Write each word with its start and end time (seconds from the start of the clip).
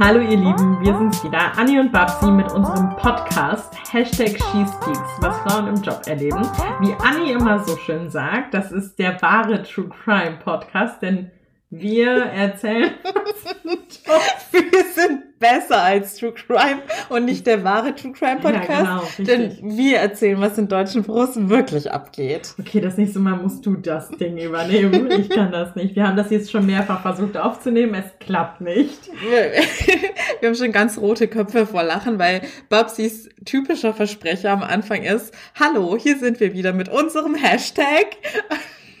Hallo 0.00 0.20
ihr 0.20 0.36
Lieben, 0.36 0.80
wir 0.80 0.96
sind's 0.96 1.24
wieder, 1.24 1.58
Anni 1.58 1.80
und 1.80 1.90
Babsi 1.90 2.30
mit 2.30 2.52
unserem 2.52 2.90
Podcast 2.90 3.74
Hashtag 3.92 4.28
SheSpeaks, 4.28 5.16
was 5.18 5.36
Frauen 5.40 5.66
im 5.66 5.82
Job 5.82 6.02
erleben. 6.06 6.42
Wie 6.80 6.94
Anni 7.04 7.32
immer 7.32 7.58
so 7.64 7.76
schön 7.78 8.08
sagt, 8.08 8.54
das 8.54 8.70
ist 8.70 9.00
der 9.00 9.20
wahre 9.20 9.64
True 9.64 9.88
Crime 9.88 10.38
Podcast, 10.44 11.02
denn 11.02 11.32
wir 11.70 12.10
erzählen 12.10 12.94
Wir 14.52 14.84
sind 14.94 15.27
besser 15.38 15.82
als 15.82 16.16
True 16.16 16.32
Crime 16.32 16.82
und 17.08 17.24
nicht 17.24 17.46
der 17.46 17.64
wahre 17.64 17.94
True 17.94 18.12
Crime 18.12 18.40
Podcast. 18.40 18.68
Ja, 18.68 19.02
genau, 19.16 19.26
denn 19.26 19.58
wir 19.62 19.98
erzählen, 19.98 20.40
was 20.40 20.58
in 20.58 20.68
deutschen 20.68 21.02
Büros 21.02 21.30
wirklich 21.34 21.90
abgeht. 21.90 22.54
Okay, 22.58 22.80
das 22.80 22.96
nächste 22.96 23.18
Mal 23.18 23.36
musst 23.36 23.64
du 23.64 23.74
das 23.74 24.10
Ding 24.10 24.36
übernehmen. 24.38 25.10
Ich 25.10 25.30
kann 25.30 25.52
das 25.52 25.74
nicht. 25.74 25.96
Wir 25.96 26.06
haben 26.06 26.16
das 26.16 26.30
jetzt 26.30 26.50
schon 26.50 26.66
mehrfach 26.66 27.02
versucht 27.02 27.36
aufzunehmen, 27.36 27.94
es 27.94 28.26
klappt 28.26 28.60
nicht. 28.60 29.10
Wir, 29.28 29.52
wir 30.40 30.48
haben 30.48 30.56
schon 30.56 30.72
ganz 30.72 30.98
rote 30.98 31.28
Köpfe 31.28 31.66
vor 31.66 31.82
Lachen, 31.82 32.18
weil 32.18 32.42
Babsis 32.68 33.28
typischer 33.44 33.94
Versprecher 33.94 34.50
am 34.50 34.62
Anfang 34.62 35.02
ist, 35.02 35.34
hallo, 35.58 35.96
hier 35.96 36.18
sind 36.18 36.40
wir 36.40 36.52
wieder 36.52 36.72
mit 36.72 36.88
unserem 36.88 37.34
Hashtag. 37.34 38.16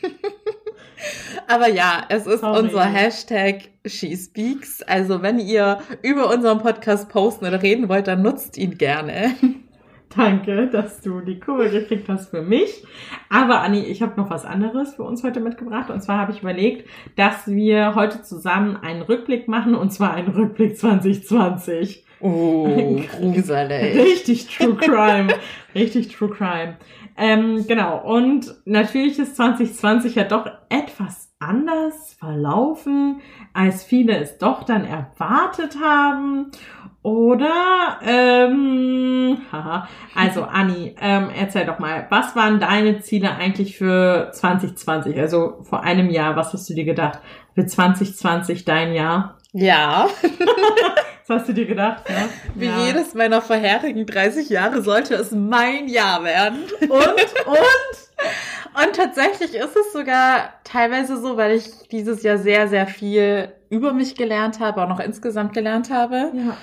Aber 1.48 1.68
ja, 1.68 2.02
es 2.10 2.26
ist 2.26 2.40
Sorry. 2.40 2.60
unser 2.60 2.84
Hashtag 2.84 3.70
SheSpeaks. 3.86 4.82
Also 4.82 5.22
wenn 5.22 5.38
ihr 5.38 5.78
über 6.02 6.30
unseren 6.32 6.58
Podcast 6.58 7.08
posten 7.08 7.46
oder 7.46 7.62
reden 7.62 7.88
wollt, 7.88 8.06
dann 8.06 8.20
nutzt 8.20 8.58
ihn 8.58 8.76
gerne. 8.76 9.34
Danke, 10.14 10.68
dass 10.68 11.00
du 11.00 11.20
die 11.20 11.38
Kurve 11.40 11.70
gekriegt 11.70 12.08
hast 12.08 12.30
für 12.30 12.42
mich. 12.42 12.84
Aber 13.30 13.60
Anni, 13.60 13.80
ich 13.80 14.02
habe 14.02 14.20
noch 14.20 14.30
was 14.30 14.44
anderes 14.44 14.94
für 14.94 15.04
uns 15.04 15.22
heute 15.22 15.40
mitgebracht. 15.40 15.90
Und 15.90 16.02
zwar 16.02 16.18
habe 16.18 16.32
ich 16.32 16.40
überlegt, 16.40 16.88
dass 17.16 17.46
wir 17.46 17.94
heute 17.94 18.22
zusammen 18.22 18.76
einen 18.76 19.02
Rückblick 19.02 19.48
machen. 19.48 19.74
Und 19.74 19.90
zwar 19.90 20.14
einen 20.14 20.28
Rückblick 20.28 20.76
2020. 20.76 22.04
Oh, 22.20 23.00
gruselig. 23.20 23.96
Richtig 23.96 24.48
True 24.48 24.76
Crime. 24.76 25.28
Richtig 25.74 26.08
True 26.08 26.30
Crime. 26.30 26.76
Ähm, 27.16 27.64
genau. 27.66 27.98
Und 28.02 28.54
natürlich 28.66 29.18
ist 29.18 29.36
2020 29.36 30.14
ja 30.14 30.24
doch 30.24 30.46
etwas 30.68 31.27
anders 31.40 32.14
verlaufen, 32.14 33.20
als 33.52 33.84
viele 33.84 34.16
es 34.18 34.38
doch 34.38 34.64
dann 34.64 34.84
erwartet 34.84 35.76
haben. 35.82 36.50
Oder, 37.02 38.00
ähm, 38.02 39.38
haha. 39.52 39.88
Also 40.14 40.42
Anni, 40.42 40.96
ähm, 41.00 41.30
erzähl 41.34 41.64
doch 41.64 41.78
mal, 41.78 42.06
was 42.10 42.34
waren 42.34 42.58
deine 42.58 43.00
Ziele 43.00 43.36
eigentlich 43.36 43.78
für 43.78 44.30
2020? 44.32 45.18
Also 45.18 45.62
vor 45.62 45.82
einem 45.84 46.10
Jahr, 46.10 46.36
was 46.36 46.52
hast 46.52 46.68
du 46.68 46.74
dir 46.74 46.84
gedacht? 46.84 47.20
Für 47.54 47.66
2020 47.66 48.64
dein 48.64 48.92
Jahr? 48.92 49.37
Ja, 49.52 50.08
Was 51.28 51.40
hast 51.40 51.48
du 51.48 51.52
dir 51.52 51.66
gedacht? 51.66 52.08
Ja? 52.08 52.28
wie 52.54 52.66
ja. 52.66 52.86
jedes 52.86 53.14
meiner 53.14 53.42
vorherigen 53.42 54.06
30 54.06 54.48
Jahre 54.48 54.80
sollte 54.82 55.14
es 55.14 55.30
mein 55.30 55.86
Jahr 55.86 56.24
werden. 56.24 56.64
Und, 56.80 56.90
und? 56.90 58.82
Und 58.82 58.96
tatsächlich 58.96 59.54
ist 59.54 59.76
es 59.76 59.92
sogar 59.92 60.54
teilweise 60.64 61.20
so, 61.20 61.36
weil 61.36 61.56
ich 61.56 61.88
dieses 61.90 62.22
Jahr 62.22 62.38
sehr, 62.38 62.68
sehr 62.68 62.86
viel 62.86 63.52
über 63.68 63.92
mich 63.92 64.14
gelernt 64.14 64.60
habe, 64.60 64.82
auch 64.82 64.88
noch 64.88 65.00
insgesamt 65.00 65.52
gelernt 65.52 65.90
habe. 65.90 66.32
Ja. 66.34 66.56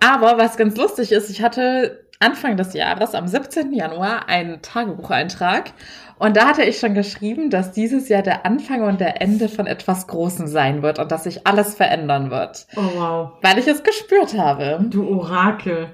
Aber 0.00 0.38
was 0.38 0.56
ganz 0.56 0.76
lustig 0.76 1.12
ist, 1.12 1.30
ich 1.30 1.42
hatte 1.42 2.04
Anfang 2.22 2.58
des 2.58 2.74
Jahres, 2.74 3.14
am 3.14 3.26
17. 3.26 3.72
Januar, 3.72 4.28
einen 4.28 4.60
Tagebucheintrag. 4.60 5.72
Und 6.18 6.36
da 6.36 6.48
hatte 6.48 6.62
ich 6.62 6.78
schon 6.78 6.92
geschrieben, 6.92 7.48
dass 7.48 7.72
dieses 7.72 8.10
Jahr 8.10 8.20
der 8.20 8.44
Anfang 8.44 8.82
und 8.82 9.00
der 9.00 9.22
Ende 9.22 9.48
von 9.48 9.66
etwas 9.66 10.06
Großem 10.06 10.46
sein 10.46 10.82
wird 10.82 10.98
und 10.98 11.10
dass 11.10 11.24
sich 11.24 11.46
alles 11.46 11.74
verändern 11.74 12.30
wird. 12.30 12.66
Oh 12.76 12.82
wow. 12.94 13.30
Weil 13.40 13.58
ich 13.58 13.66
es 13.66 13.82
gespürt 13.82 14.36
habe. 14.36 14.84
Du 14.90 15.08
Orakel. 15.08 15.88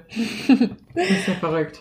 Das 0.93 1.09
ist 1.09 1.29
ja 1.29 1.33
verrückt. 1.35 1.79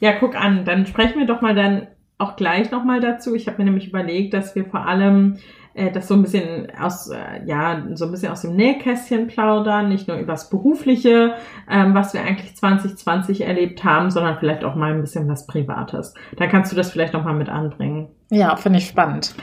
Ja, 0.00 0.12
guck 0.12 0.36
an, 0.36 0.66
dann 0.66 0.84
sprechen 0.84 1.18
wir 1.18 1.26
doch 1.26 1.40
mal 1.40 1.54
dann 1.54 1.86
auch 2.18 2.36
gleich 2.36 2.70
nochmal 2.70 3.00
dazu. 3.00 3.34
Ich 3.34 3.46
habe 3.46 3.58
mir 3.58 3.64
nämlich 3.64 3.88
überlegt, 3.88 4.34
dass 4.34 4.54
wir 4.54 4.66
vor 4.66 4.86
allem 4.86 5.38
äh, 5.76 5.92
das 5.92 6.08
so 6.08 6.14
ein 6.14 6.22
bisschen 6.22 6.68
aus, 6.80 7.08
äh, 7.08 7.44
ja, 7.44 7.82
so 7.94 8.06
ein 8.06 8.10
bisschen 8.10 8.32
aus 8.32 8.40
dem 8.40 8.56
Nähkästchen 8.56 9.26
plaudern, 9.26 9.88
nicht 9.90 10.08
nur 10.08 10.16
übers 10.16 10.48
Berufliche, 10.48 11.34
ähm, 11.70 11.94
was 11.94 12.14
wir 12.14 12.22
eigentlich 12.22 12.56
2020 12.56 13.42
erlebt 13.42 13.84
haben, 13.84 14.10
sondern 14.10 14.38
vielleicht 14.38 14.64
auch 14.64 14.74
mal 14.74 14.92
ein 14.92 15.02
bisschen 15.02 15.28
was 15.28 15.46
Privates. 15.46 16.14
Da 16.36 16.46
kannst 16.46 16.72
du 16.72 16.76
das 16.76 16.90
vielleicht 16.90 17.12
nochmal 17.12 17.34
mit 17.34 17.50
anbringen. 17.50 18.08
Ja, 18.30 18.56
finde 18.56 18.78
ich 18.78 18.86
spannend. 18.86 19.34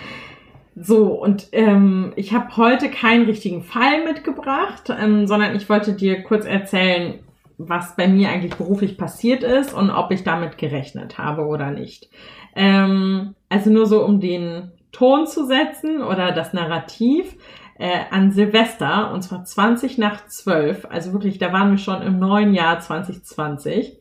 So, 0.76 1.22
und 1.22 1.50
ähm, 1.52 2.14
ich 2.16 2.34
habe 2.34 2.58
heute 2.58 2.90
keinen 2.90 3.26
richtigen 3.26 3.62
Fall 3.62 4.04
mitgebracht, 4.04 4.90
ähm, 4.90 5.28
sondern 5.28 5.56
ich 5.56 5.70
wollte 5.70 5.94
dir 5.94 6.24
kurz 6.24 6.46
erzählen, 6.46 7.20
was 7.60 7.96
bei 7.96 8.08
mir 8.08 8.30
eigentlich 8.30 8.56
beruflich 8.56 8.98
passiert 8.98 9.44
ist 9.44 9.72
und 9.72 9.92
ob 9.92 10.10
ich 10.10 10.24
damit 10.24 10.58
gerechnet 10.58 11.20
habe 11.20 11.46
oder 11.46 11.70
nicht. 11.70 12.10
Ähm, 12.56 13.36
also 13.50 13.70
nur 13.70 13.86
so, 13.86 14.04
um 14.04 14.20
den 14.20 14.72
Ton 14.94 15.28
zu 15.28 15.46
setzen 15.46 16.02
oder 16.02 16.32
das 16.32 16.54
Narrativ. 16.54 17.36
Äh, 17.76 18.02
an 18.12 18.32
Silvester, 18.32 19.12
und 19.12 19.24
zwar 19.24 19.44
20 19.44 19.98
nach 19.98 20.28
12, 20.28 20.86
also 20.92 21.12
wirklich, 21.12 21.40
da 21.40 21.52
waren 21.52 21.72
wir 21.72 21.80
schon 21.80 22.04
im 22.04 22.20
neuen 22.20 22.54
Jahr 22.54 22.80
2020, 22.80 23.98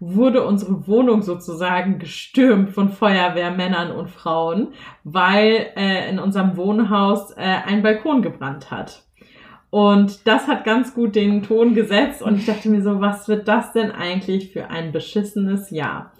wurde 0.00 0.44
unsere 0.46 0.86
Wohnung 0.86 1.22
sozusagen 1.22 1.98
gestürmt 1.98 2.70
von 2.70 2.88
Feuerwehrmännern 2.88 3.90
und 3.90 4.10
Frauen, 4.10 4.68
weil 5.04 5.68
äh, 5.76 6.10
in 6.10 6.18
unserem 6.18 6.56
Wohnhaus 6.56 7.32
äh, 7.32 7.42
ein 7.42 7.82
Balkon 7.82 8.22
gebrannt 8.22 8.70
hat. 8.70 9.04
Und 9.70 10.26
das 10.26 10.46
hat 10.46 10.64
ganz 10.64 10.94
gut 10.94 11.16
den 11.16 11.42
Ton 11.42 11.74
gesetzt 11.74 12.22
und 12.22 12.36
ich 12.36 12.46
dachte 12.46 12.70
mir 12.70 12.82
so, 12.82 13.00
was 13.00 13.28
wird 13.28 13.48
das 13.48 13.72
denn 13.72 13.90
eigentlich 13.90 14.52
für 14.52 14.70
ein 14.70 14.92
beschissenes 14.92 15.70
Jahr? 15.70 16.12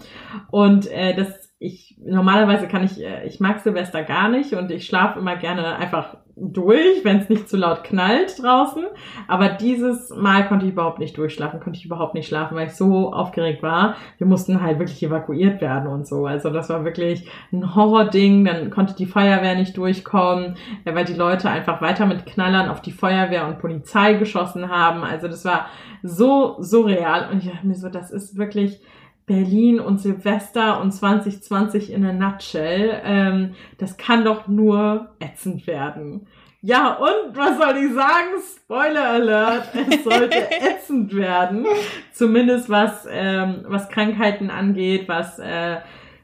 Und 0.51 0.91
äh, 0.91 1.15
das, 1.15 1.46
ich 1.59 1.97
normalerweise 2.05 2.69
kann 2.69 2.85
ich, 2.85 3.03
äh, 3.03 3.27
ich 3.27 3.41
mag 3.41 3.61
Silvester 3.61 4.03
gar 4.03 4.29
nicht 4.29 4.53
und 4.53 4.71
ich 4.71 4.87
schlafe 4.87 5.19
immer 5.19 5.37
gerne 5.37 5.77
einfach 5.77 6.17
durch, 6.39 7.03
wenn 7.03 7.17
es 7.17 7.31
nicht 7.31 7.49
zu 7.49 7.57
laut 7.57 7.83
knallt 7.83 8.43
draußen. 8.43 8.85
Aber 9.27 9.49
dieses 9.49 10.11
Mal 10.11 10.47
konnte 10.47 10.67
ich 10.67 10.73
überhaupt 10.73 10.99
nicht 10.99 11.17
durchschlafen, 11.17 11.61
konnte 11.61 11.79
ich 11.79 11.87
überhaupt 11.87 12.13
nicht 12.13 12.29
schlafen, 12.29 12.57
weil 12.57 12.67
ich 12.67 12.75
so 12.75 13.11
aufgeregt 13.11 13.63
war. 13.63 13.97
Wir 14.19 14.27
mussten 14.27 14.61
halt 14.61 14.79
wirklich 14.79 15.03
evakuiert 15.03 15.63
werden 15.63 15.89
und 15.89 16.07
so. 16.07 16.27
Also 16.27 16.51
das 16.51 16.69
war 16.69 16.85
wirklich 16.85 17.27
ein 17.53 17.75
Horrording. 17.75 18.45
Dann 18.45 18.69
konnte 18.69 18.95
die 18.95 19.07
Feuerwehr 19.07 19.55
nicht 19.55 19.79
durchkommen, 19.79 20.57
äh, 20.85 20.95
weil 20.95 21.07
die 21.07 21.15
Leute 21.15 21.49
einfach 21.49 21.81
weiter 21.81 22.05
mit 22.05 22.27
Knallern 22.27 22.69
auf 22.69 22.83
die 22.83 22.93
Feuerwehr 22.93 23.47
und 23.47 23.59
Polizei 23.59 24.13
geschossen 24.15 24.69
haben. 24.69 25.05
Also 25.05 25.29
das 25.29 25.47
war 25.47 25.69
so 26.03 26.57
surreal. 26.61 27.31
Und 27.33 27.39
ich 27.39 27.51
dachte 27.51 27.67
mir 27.67 27.77
so, 27.77 27.89
das 27.89 28.11
ist 28.11 28.37
wirklich 28.37 28.83
Berlin 29.27 29.81
und 29.81 30.01
Silvester 30.01 30.81
und 30.81 30.93
2020 30.93 31.93
in 31.93 32.07
a 32.07 32.13
nutshell. 32.13 33.01
Ähm, 33.05 33.55
das 33.79 33.97
kann 33.97 34.25
doch 34.25 34.47
nur 34.47 35.11
ätzend 35.21 35.67
werden. 35.67 36.29
Ja, 36.63 36.95
und 36.95 37.37
was 37.37 37.59
soll 37.59 37.77
ich 37.77 37.93
sagen? 37.93 38.43
Spoiler 38.57 39.11
Alert, 39.11 39.69
es 39.75 40.05
sollte 40.05 40.37
ätzend 40.61 41.15
werden. 41.15 41.67
Zumindest 42.13 42.71
was, 42.71 43.07
ähm, 43.11 43.65
was 43.69 43.89
Krankheiten 43.89 44.51
angeht, 44.51 45.09
was, 45.09 45.39
äh, 45.39 45.77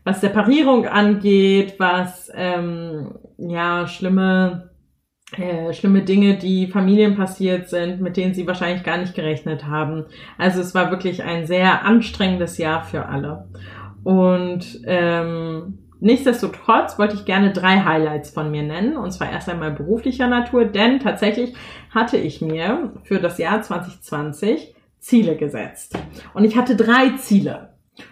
was 0.04 0.20
Separierung 0.20 0.86
angeht, 0.86 1.74
was 1.78 2.30
ähm, 2.34 3.18
ja 3.36 3.86
schlimme 3.86 4.71
äh, 5.36 5.72
schlimme 5.72 6.02
Dinge, 6.02 6.36
die 6.36 6.66
Familien 6.66 7.16
passiert 7.16 7.68
sind, 7.68 8.00
mit 8.00 8.16
denen 8.16 8.34
sie 8.34 8.46
wahrscheinlich 8.46 8.84
gar 8.84 8.98
nicht 8.98 9.14
gerechnet 9.14 9.66
haben. 9.66 10.04
Also 10.36 10.60
es 10.60 10.74
war 10.74 10.90
wirklich 10.90 11.22
ein 11.22 11.46
sehr 11.46 11.84
anstrengendes 11.84 12.58
Jahr 12.58 12.84
für 12.84 13.06
alle. 13.06 13.46
Und 14.04 14.80
ähm, 14.84 15.78
nichtsdestotrotz 16.00 16.98
wollte 16.98 17.14
ich 17.14 17.24
gerne 17.24 17.52
drei 17.52 17.80
Highlights 17.80 18.30
von 18.30 18.50
mir 18.50 18.62
nennen. 18.62 18.96
Und 18.96 19.12
zwar 19.12 19.30
erst 19.30 19.48
einmal 19.48 19.70
beruflicher 19.70 20.28
Natur, 20.28 20.66
denn 20.66 21.00
tatsächlich 21.00 21.54
hatte 21.90 22.18
ich 22.18 22.42
mir 22.42 22.92
für 23.04 23.18
das 23.18 23.38
Jahr 23.38 23.62
2020 23.62 24.74
Ziele 24.98 25.36
gesetzt. 25.36 25.98
Und 26.34 26.44
ich 26.44 26.56
hatte 26.56 26.76
drei 26.76 27.10
Ziele. 27.16 27.70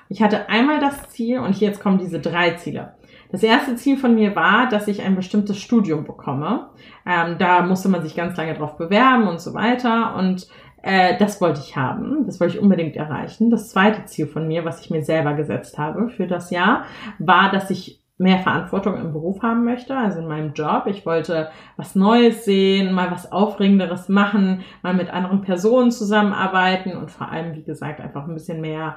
Ich 0.09 0.23
hatte 0.23 0.49
einmal 0.49 0.81
das 0.81 1.11
Ziel, 1.11 1.39
und 1.39 1.59
jetzt 1.61 1.81
kommen 1.81 1.99
diese 1.99 2.21
drei 2.21 2.53
Ziele. 2.53 2.95
Das 3.33 3.43
erste 3.43 3.77
Ziel 3.77 3.97
von 3.97 4.15
mir 4.15 4.35
war, 4.35 4.69
dass 4.69 4.89
ich 4.89 5.03
ein 5.03 5.17
bestimmtes 5.17 5.59
Studium 5.59 6.05
bekomme. 6.05 6.71
Ähm, 7.07 7.37
da 7.39 7.63
musste 7.63 7.89
man 7.89 8.03
sich 8.03 8.17
ganz 8.17 8.37
lange 8.37 8.55
drauf 8.55 8.77
bewerben 8.77 9.29
und 9.29 9.41
so 9.41 9.55
weiter. 9.55 10.17
Und 10.17 10.49
äh, 10.83 11.17
das 11.19 11.41
wollte 11.41 11.61
ich 11.61 11.77
haben. 11.77 12.27
Das 12.27 12.41
wollte 12.41 12.57
ich 12.57 12.63
unbedingt 12.63 12.97
erreichen. 12.97 13.51
Das 13.51 13.71
zweite 13.71 14.05
Ziel 14.07 14.27
von 14.27 14.49
mir, 14.49 14.65
was 14.65 14.81
ich 14.81 14.91
mir 14.91 15.05
selber 15.05 15.35
gesetzt 15.35 15.79
habe 15.79 16.09
für 16.09 16.27
das 16.27 16.51
Jahr, 16.51 16.85
war, 17.19 17.53
dass 17.53 17.71
ich 17.71 18.01
mehr 18.21 18.41
Verantwortung 18.41 18.97
im 18.97 19.13
Beruf 19.13 19.43
haben 19.43 19.65
möchte, 19.65 19.97
also 19.97 20.19
in 20.19 20.29
meinem 20.29 20.53
Job. 20.53 20.85
Ich 20.87 21.07
wollte 21.07 21.49
was 21.79 21.95
Neues 21.95 22.45
sehen, 22.45 22.93
mal 22.93 23.11
was 23.11 23.33
Aufregenderes 23.33 24.11
machen, 24.11 24.63
mal 24.83 24.93
mit 24.93 25.09
anderen 25.09 25.41
Personen 25.41 25.91
zusammenarbeiten 25.91 26.93
und 26.99 27.11
vor 27.11 27.31
allem, 27.31 27.55
wie 27.55 27.63
gesagt, 27.63 27.99
einfach 27.99 28.29
ein 28.29 28.35
bisschen 28.35 28.61
mehr 28.61 28.97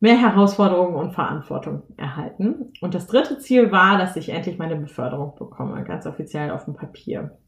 mehr 0.00 0.16
Herausforderungen 0.16 0.94
und 0.96 1.12
Verantwortung 1.12 1.82
erhalten. 1.96 2.72
Und 2.80 2.94
das 2.94 3.06
dritte 3.06 3.38
Ziel 3.38 3.70
war, 3.70 3.98
dass 3.98 4.16
ich 4.16 4.30
endlich 4.30 4.58
meine 4.58 4.76
Beförderung 4.76 5.34
bekomme, 5.38 5.84
ganz 5.84 6.06
offiziell 6.06 6.50
auf 6.50 6.64
dem 6.64 6.74
Papier. 6.74 7.38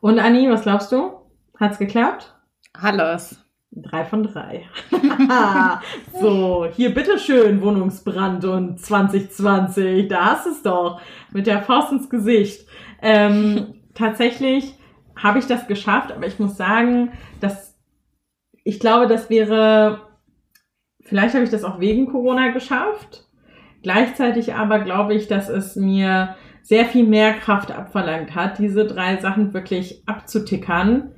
Und 0.00 0.18
Anni, 0.18 0.50
was 0.50 0.62
glaubst 0.62 0.92
du? 0.92 1.12
Hat's 1.58 1.78
geklappt? 1.78 2.34
Alles. 2.72 3.42
Drei 3.70 4.04
von 4.04 4.22
drei. 4.22 4.64
so, 6.20 6.66
hier 6.72 6.94
bitteschön, 6.94 7.60
Wohnungsbrand 7.60 8.44
und 8.44 8.80
2020. 8.80 10.08
Da 10.08 10.32
hast 10.32 10.46
es 10.46 10.62
doch. 10.62 11.00
Mit 11.32 11.46
der 11.46 11.62
Faust 11.62 11.92
ins 11.92 12.08
Gesicht. 12.08 12.66
Ähm, 13.02 13.82
tatsächlich 13.94 14.78
habe 15.16 15.38
ich 15.38 15.46
das 15.46 15.66
geschafft, 15.66 16.12
aber 16.12 16.26
ich 16.26 16.38
muss 16.38 16.56
sagen, 16.56 17.12
dass 17.40 17.74
ich 18.64 18.80
glaube, 18.80 19.06
das 19.06 19.30
wäre, 19.30 20.05
vielleicht 21.06 21.34
habe 21.34 21.44
ich 21.44 21.50
das 21.50 21.64
auch 21.64 21.80
wegen 21.80 22.06
Corona 22.06 22.50
geschafft. 22.50 23.26
Gleichzeitig 23.82 24.54
aber 24.54 24.80
glaube 24.80 25.14
ich, 25.14 25.28
dass 25.28 25.48
es 25.48 25.76
mir 25.76 26.34
sehr 26.62 26.84
viel 26.84 27.06
mehr 27.06 27.34
Kraft 27.34 27.70
abverlangt 27.70 28.34
hat, 28.34 28.58
diese 28.58 28.86
drei 28.86 29.16
Sachen 29.18 29.54
wirklich 29.54 30.02
abzutickern 30.06 31.12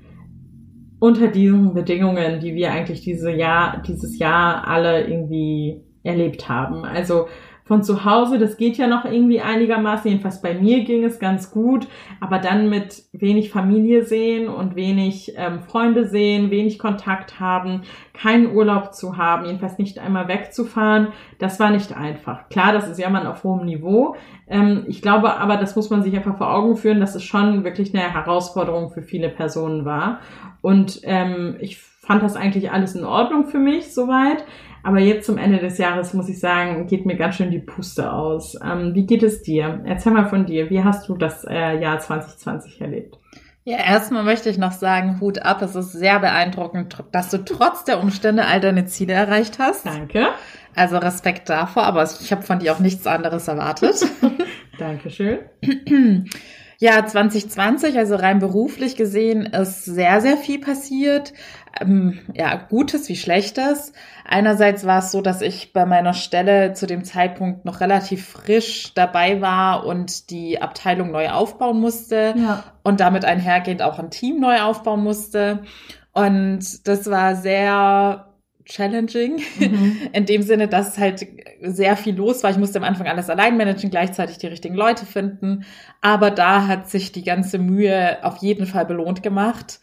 unter 1.01 1.29
diesen 1.29 1.75
Bedingungen, 1.75 2.41
die 2.41 2.55
wir 2.55 2.73
eigentlich 2.73 3.01
diese 3.01 3.31
Jahr, 3.31 3.83
dieses 3.87 4.19
Jahr 4.19 4.67
alle 4.67 5.07
irgendwie 5.07 5.81
erlebt 6.03 6.49
haben. 6.49 6.85
Also 6.85 7.29
von 7.69 7.83
zu 7.83 8.07
Hause, 8.07 8.39
das 8.39 8.57
geht 8.57 8.79
ja 8.79 8.87
noch 8.87 9.05
irgendwie 9.05 9.43
einigermaßen, 9.43 10.11
jedenfalls 10.11 10.41
bei 10.41 10.55
mir 10.55 10.85
ging 10.85 11.05
es 11.05 11.19
ganz 11.19 11.51
gut, 11.51 11.87
aber 12.19 12.39
dann 12.39 12.71
mit 12.71 13.05
wenig 13.13 13.51
Familie 13.51 14.05
sehen 14.05 14.49
und 14.49 14.75
wenig 14.75 15.35
ähm, 15.37 15.61
Freunde 15.61 16.09
sehen, 16.09 16.51
wenig 16.51 16.79
Kontakt 16.79 17.39
haben, 17.41 17.83
keinen 18.15 18.57
Urlaub 18.57 18.95
zu 18.95 19.19
haben, 19.19 19.45
jedenfalls 19.45 19.77
nicht 19.77 19.99
einmal 19.99 20.29
wegzufahren, 20.29 21.09
das 21.39 21.61
war 21.61 21.71
nicht 21.71 21.95
einfach. 21.95 22.49
Klar, 22.49 22.73
das 22.73 22.89
ist 22.89 22.99
ja 22.99 23.11
mal 23.11 23.27
auf 23.27 23.45
hohem 23.45 23.67
Niveau. 23.67 24.17
Ähm, 24.49 24.85
ich 24.89 25.03
glaube 25.03 25.37
aber, 25.37 25.59
das 25.59 25.77
muss 25.77 25.91
man 25.91 26.03
sich 26.03 26.17
einfach 26.17 26.39
vor 26.39 26.53
Augen 26.53 26.75
führen, 26.77 27.01
dass 27.01 27.15
es 27.15 27.23
schon 27.23 27.65
wirklich 27.65 27.95
eine 27.95 28.15
Herausforderung 28.15 28.91
für 28.91 29.03
viele 29.03 29.29
Personen 29.29 29.85
war. 29.85 30.21
Und 30.63 31.01
ähm, 31.05 31.57
ich 31.61 31.77
fand 31.77 32.23
das 32.23 32.35
eigentlich 32.35 32.73
alles 32.73 32.95
in 32.95 33.05
Ordnung 33.05 33.45
für 33.45 33.59
mich 33.59 33.93
soweit. 33.93 34.43
Aber 34.89 35.01
jetzt 35.01 35.27
zum 35.27 35.37
Ende 35.37 35.59
des 35.59 35.77
Jahres 35.77 36.15
muss 36.15 36.31
ich 36.31 36.41
sagen, 36.41 36.87
geht 36.87 37.05
mir 37.05 37.17
ganz 37.17 37.35
schön 37.35 37.51
die 37.51 37.59
Puste 37.59 38.11
aus. 38.11 38.57
Ähm, 38.65 38.95
wie 38.95 39.05
geht 39.05 39.23
es 39.23 39.43
dir? 39.43 39.83
Erzähl 39.85 40.13
mal 40.13 40.31
von 40.31 40.47
dir. 40.47 40.71
Wie 40.71 40.83
hast 40.83 41.11
du 41.11 41.15
das 41.15 41.45
äh, 41.45 41.79
Jahr 41.79 41.99
2020 41.99 42.81
erlebt? 42.81 43.19
Ja, 43.65 43.77
erstmal 43.77 44.25
möchte 44.25 44.49
ich 44.49 44.57
noch 44.57 44.73
sagen, 44.73 45.21
Hut 45.21 45.41
ab. 45.41 45.61
Es 45.61 45.75
ist 45.75 45.93
sehr 45.93 46.21
beeindruckend, 46.21 47.05
dass 47.13 47.29
du 47.29 47.45
trotz 47.45 47.85
der 47.85 48.01
Umstände 48.01 48.47
all 48.47 48.61
deine 48.61 48.87
Ziele 48.87 49.13
erreicht 49.13 49.59
hast. 49.59 49.85
Danke. 49.85 50.29
Also 50.75 50.97
Respekt 50.97 51.51
davor, 51.51 51.83
aber 51.83 52.05
ich 52.05 52.33
habe 52.33 52.41
von 52.41 52.59
dir 52.59 52.73
auch 52.73 52.79
nichts 52.79 53.07
anderes 53.07 53.47
erwartet. 53.47 54.07
Dankeschön. 54.79 55.41
Ja, 56.81 57.05
2020, 57.05 57.99
also 57.99 58.15
rein 58.15 58.39
beruflich 58.39 58.95
gesehen, 58.95 59.47
ist 59.47 59.85
sehr, 59.85 60.21
sehr 60.21 60.37
viel 60.37 60.61
passiert. 60.61 61.33
Ähm, 61.81 62.21
ja, 62.35 62.55
Gutes 62.55 63.09
wie 63.09 63.17
Schlechtes. 63.17 63.93
Einerseits 64.25 64.87
war 64.87 65.01
es 65.01 65.11
so, 65.11 65.21
dass 65.21 65.41
ich 65.41 65.73
bei 65.73 65.87
meiner 65.87 66.15
Stelle 66.15 66.75
zu 66.75 66.87
dem 66.87 67.03
Zeitpunkt 67.03 67.65
noch 67.65 67.81
relativ 67.81 68.29
frisch 68.29 68.95
dabei 68.95 69.41
war 69.41 69.87
und 69.87 70.31
die 70.31 70.63
Abteilung 70.63 71.11
neu 71.11 71.31
aufbauen 71.31 71.81
musste 71.81 72.35
ja. 72.37 72.63
und 72.85 73.01
damit 73.01 73.25
einhergehend 73.25 73.83
auch 73.83 73.99
ein 73.99 74.11
Team 74.11 74.39
neu 74.39 74.61
aufbauen 74.61 75.03
musste. 75.03 75.65
Und 76.13 76.87
das 76.87 77.11
war 77.11 77.35
sehr 77.35 78.28
challenging, 78.69 79.41
mhm. 79.59 79.97
in 80.13 80.27
dem 80.27 80.43
Sinne, 80.43 80.69
dass 80.69 80.99
halt 80.99 81.27
sehr 81.63 81.97
viel 81.97 82.15
los 82.15 82.43
war. 82.43 82.51
Ich 82.51 82.59
musste 82.59 82.79
am 82.79 82.85
Anfang 82.85 83.09
alles 83.09 83.31
allein 83.31 83.57
managen, 83.57 83.91
gleichzeitig 83.91 84.39
die 84.39 84.47
richtigen 84.47 84.75
Leute 84.75 85.07
finden. 85.07 85.65
Aber 86.01 86.31
da 86.31 86.67
hat 86.67 86.89
sich 86.89 87.11
die 87.11 87.25
ganze 87.25 87.59
Mühe 87.59 88.19
auf 88.23 88.37
jeden 88.39 88.67
Fall 88.67 88.85
belohnt 88.85 89.23
gemacht. 89.23 89.81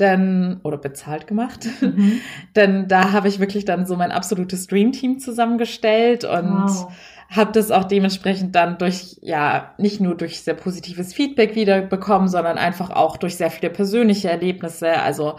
Denn, 0.00 0.58
oder 0.64 0.76
bezahlt 0.76 1.28
gemacht. 1.28 1.68
Mhm. 1.80 2.20
denn 2.56 2.88
da 2.88 3.12
habe 3.12 3.28
ich 3.28 3.38
wirklich 3.38 3.64
dann 3.64 3.86
so 3.86 3.94
mein 3.94 4.10
absolutes 4.10 4.66
Dreamteam 4.66 5.20
zusammengestellt 5.20 6.24
und 6.24 6.50
wow. 6.50 6.92
habe 7.30 7.52
das 7.52 7.70
auch 7.70 7.84
dementsprechend 7.84 8.56
dann 8.56 8.76
durch, 8.76 9.18
ja, 9.22 9.72
nicht 9.78 10.00
nur 10.00 10.16
durch 10.16 10.40
sehr 10.40 10.54
positives 10.54 11.14
Feedback 11.14 11.54
wiederbekommen, 11.54 12.26
sondern 12.26 12.58
einfach 12.58 12.90
auch 12.90 13.16
durch 13.18 13.36
sehr 13.36 13.52
viele 13.52 13.70
persönliche 13.70 14.28
Erlebnisse. 14.28 15.00
Also 15.00 15.36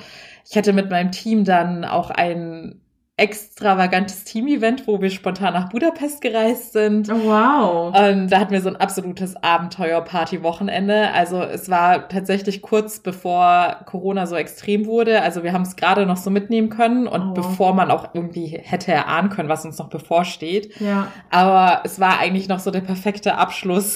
ich 0.49 0.55
hatte 0.55 0.71
mit 0.71 0.89
meinem 0.89 1.11
Team 1.11 1.43
dann 1.43 1.83
auch 1.83 2.09
ein 2.09 2.79
extravagantes 3.17 4.25
Team-Event, 4.25 4.87
wo 4.87 5.01
wir 5.01 5.09
spontan 5.09 5.53
nach 5.53 5.69
Budapest 5.69 6.21
gereist 6.21 6.73
sind. 6.73 7.09
Oh, 7.09 7.23
wow. 7.23 7.97
Und 7.97 8.27
da 8.27 8.39
hatten 8.39 8.51
wir 8.51 8.61
so 8.61 8.67
ein 8.67 8.75
absolutes 8.75 9.41
Abenteuer-Party-Wochenende. 9.41 11.11
Also 11.13 11.41
es 11.41 11.69
war 11.69 12.09
tatsächlich 12.09 12.61
kurz 12.61 12.99
bevor 12.99 13.77
Corona 13.85 14.25
so 14.25 14.35
extrem 14.35 14.85
wurde. 14.85 15.21
Also 15.21 15.43
wir 15.43 15.53
haben 15.53 15.61
es 15.61 15.77
gerade 15.77 16.05
noch 16.05 16.17
so 16.17 16.29
mitnehmen 16.29 16.69
können 16.69 17.07
und 17.07 17.29
oh. 17.29 17.33
bevor 17.33 17.73
man 17.73 17.89
auch 17.89 18.13
irgendwie 18.13 18.47
hätte 18.47 18.91
erahnen 18.91 19.29
können, 19.29 19.47
was 19.47 19.63
uns 19.65 19.77
noch 19.77 19.89
bevorsteht. 19.89 20.77
Ja. 20.81 21.07
Aber 21.29 21.83
es 21.85 22.01
war 22.01 22.19
eigentlich 22.19 22.49
noch 22.49 22.59
so 22.59 22.69
der 22.69 22.81
perfekte 22.81 23.37
Abschluss. 23.37 23.93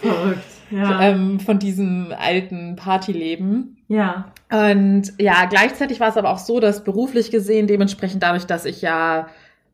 Verrückt. 0.00 0.42
Ja. 0.70 1.00
ähm, 1.02 1.38
von 1.38 1.58
diesem 1.58 2.14
alten 2.18 2.76
Partyleben. 2.76 3.76
Ja. 3.88 4.32
Und 4.54 5.14
ja, 5.18 5.46
gleichzeitig 5.46 5.98
war 5.98 6.10
es 6.10 6.16
aber 6.16 6.30
auch 6.30 6.38
so, 6.38 6.60
dass 6.60 6.84
beruflich 6.84 7.32
gesehen, 7.32 7.66
dementsprechend 7.66 8.22
dadurch, 8.22 8.46
dass 8.46 8.66
ich 8.66 8.82
ja 8.82 9.26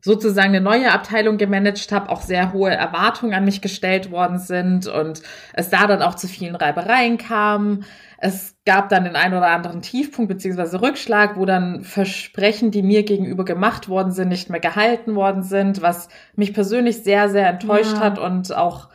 sozusagen 0.03 0.49
eine 0.49 0.61
neue 0.61 0.91
Abteilung 0.91 1.37
gemanagt 1.37 1.91
habe, 1.91 2.09
auch 2.09 2.21
sehr 2.21 2.51
hohe 2.51 2.71
Erwartungen 2.71 3.35
an 3.35 3.45
mich 3.45 3.61
gestellt 3.61 4.09
worden 4.09 4.39
sind 4.39 4.87
und 4.87 5.21
es 5.53 5.69
da 5.69 5.85
dann 5.85 6.01
auch 6.01 6.15
zu 6.15 6.27
vielen 6.27 6.55
Reibereien 6.55 7.19
kam. 7.19 7.83
Es 8.17 8.55
gab 8.65 8.89
dann 8.89 9.03
den 9.03 9.15
einen 9.15 9.35
oder 9.35 9.49
anderen 9.49 9.83
Tiefpunkt 9.83 10.29
beziehungsweise 10.29 10.81
Rückschlag, 10.81 11.37
wo 11.37 11.45
dann 11.45 11.83
Versprechen, 11.83 12.71
die 12.71 12.81
mir 12.81 13.03
gegenüber 13.03 13.45
gemacht 13.45 13.87
worden 13.87 14.11
sind, 14.11 14.29
nicht 14.29 14.49
mehr 14.49 14.59
gehalten 14.59 15.13
worden 15.13 15.43
sind, 15.43 15.83
was 15.83 16.09
mich 16.35 16.55
persönlich 16.55 17.03
sehr, 17.03 17.29
sehr 17.29 17.47
enttäuscht 17.47 17.97
ja. 17.97 17.99
hat 17.99 18.17
und 18.17 18.51
auch 18.55 18.89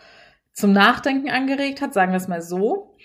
zum 0.52 0.72
Nachdenken 0.72 1.30
angeregt 1.30 1.80
hat, 1.80 1.94
sagen 1.94 2.10
wir 2.10 2.16
es 2.16 2.26
mal 2.26 2.42
so. 2.42 2.95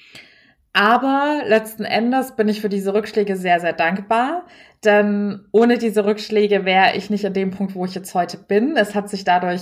Aber 0.73 1.41
letzten 1.45 1.83
Endes 1.83 2.35
bin 2.35 2.47
ich 2.47 2.62
für 2.62 2.69
diese 2.69 2.94
Rückschläge 2.94 3.35
sehr, 3.35 3.59
sehr 3.59 3.73
dankbar, 3.73 4.45
denn 4.85 5.45
ohne 5.51 5.77
diese 5.77 6.06
Rückschläge 6.06 6.63
wäre 6.65 6.95
ich 6.95 7.09
nicht 7.09 7.25
an 7.25 7.33
dem 7.33 7.51
Punkt, 7.51 7.75
wo 7.75 7.85
ich 7.85 7.94
jetzt 7.94 8.13
heute 8.15 8.38
bin. 8.38 8.77
Es 8.77 8.95
hat 8.95 9.09
sich 9.09 9.23
dadurch 9.23 9.62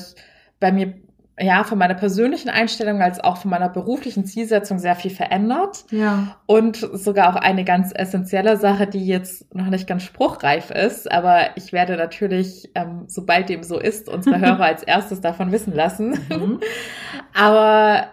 bei 0.59 0.71
mir 0.71 0.93
ja, 1.41 1.63
von 1.63 1.77
meiner 1.77 1.93
persönlichen 1.93 2.49
Einstellung 2.49 3.01
als 3.01 3.19
auch 3.19 3.37
von 3.37 3.49
meiner 3.51 3.69
beruflichen 3.69 4.25
Zielsetzung 4.25 4.77
sehr 4.77 4.95
viel 4.95 5.11
verändert. 5.11 5.85
Ja. 5.89 6.35
Und 6.45 6.77
sogar 6.77 7.29
auch 7.29 7.39
eine 7.39 7.63
ganz 7.63 7.91
essentielle 7.95 8.57
Sache, 8.57 8.87
die 8.87 9.05
jetzt 9.05 9.53
noch 9.55 9.67
nicht 9.67 9.87
ganz 9.87 10.03
spruchreif 10.03 10.69
ist, 10.69 11.09
aber 11.11 11.55
ich 11.55 11.71
werde 11.71 11.95
natürlich, 11.95 12.69
ähm, 12.75 13.05
sobald 13.07 13.49
dem 13.49 13.63
so 13.63 13.79
ist, 13.79 14.09
unsere 14.09 14.39
Hörer 14.41 14.65
als 14.65 14.83
erstes 14.83 15.21
davon 15.21 15.51
wissen 15.51 15.73
lassen. 15.73 16.19
Mhm. 16.29 16.59
aber 17.33 18.07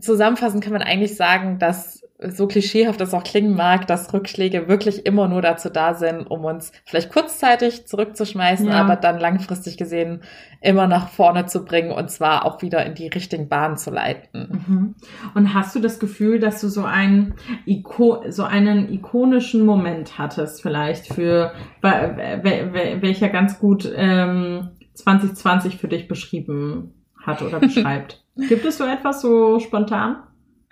zusammenfassend 0.00 0.64
kann 0.64 0.72
man 0.72 0.82
eigentlich 0.82 1.16
sagen, 1.16 1.58
dass 1.58 2.01
so 2.28 2.46
klischeehaft 2.46 3.00
das 3.00 3.14
auch 3.14 3.24
klingen 3.24 3.54
mag, 3.54 3.86
dass 3.86 4.12
Rückschläge 4.12 4.68
wirklich 4.68 5.06
immer 5.06 5.28
nur 5.28 5.42
dazu 5.42 5.70
da 5.70 5.94
sind, 5.94 6.26
um 6.26 6.44
uns 6.44 6.72
vielleicht 6.84 7.10
kurzzeitig 7.10 7.86
zurückzuschmeißen, 7.86 8.68
ja. 8.68 8.74
aber 8.74 8.96
dann 8.96 9.18
langfristig 9.18 9.76
gesehen 9.76 10.22
immer 10.60 10.86
nach 10.86 11.08
vorne 11.08 11.46
zu 11.46 11.64
bringen 11.64 11.90
und 11.90 12.10
zwar 12.10 12.44
auch 12.44 12.62
wieder 12.62 12.84
in 12.86 12.94
die 12.94 13.08
richtigen 13.08 13.48
Bahnen 13.48 13.76
zu 13.76 13.90
leiten. 13.90 14.62
Mhm. 14.66 14.94
Und 15.34 15.54
hast 15.54 15.74
du 15.74 15.80
das 15.80 15.98
Gefühl, 15.98 16.38
dass 16.38 16.60
du 16.60 16.68
so 16.68 16.84
einen, 16.84 17.34
Iko 17.66 18.24
so 18.28 18.44
einen 18.44 18.92
ikonischen 18.92 19.66
Moment 19.66 20.18
hattest 20.18 20.62
vielleicht 20.62 21.12
für, 21.12 21.52
welcher 21.80 23.28
ganz 23.28 23.58
gut 23.58 23.92
ähm, 23.94 24.70
2020 24.94 25.76
für 25.76 25.88
dich 25.88 26.08
beschrieben 26.08 26.94
hat 27.20 27.42
oder 27.42 27.60
beschreibt? 27.60 28.22
Gibt 28.36 28.64
es 28.64 28.78
so 28.78 28.84
etwas 28.84 29.20
so 29.20 29.58
spontan? 29.58 30.22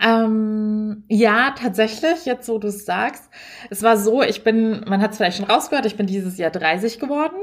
Ähm, 0.03 1.05
ja, 1.09 1.51
tatsächlich, 1.51 2.25
jetzt 2.25 2.49
wo 2.49 2.59
du 2.59 2.69
es 2.69 2.87
sagst. 2.87 3.29
Es 3.69 3.83
war 3.83 3.99
so, 3.99 4.23
ich 4.23 4.43
bin, 4.43 4.83
man 4.89 5.03
hat 5.03 5.11
es 5.11 5.19
vielleicht 5.19 5.37
schon 5.37 5.47
rausgehört, 5.47 5.85
ich 5.85 5.97
bin 5.97 6.07
dieses 6.07 6.39
Jahr 6.39 6.51
30 6.51 6.99
geworden. 6.99 7.37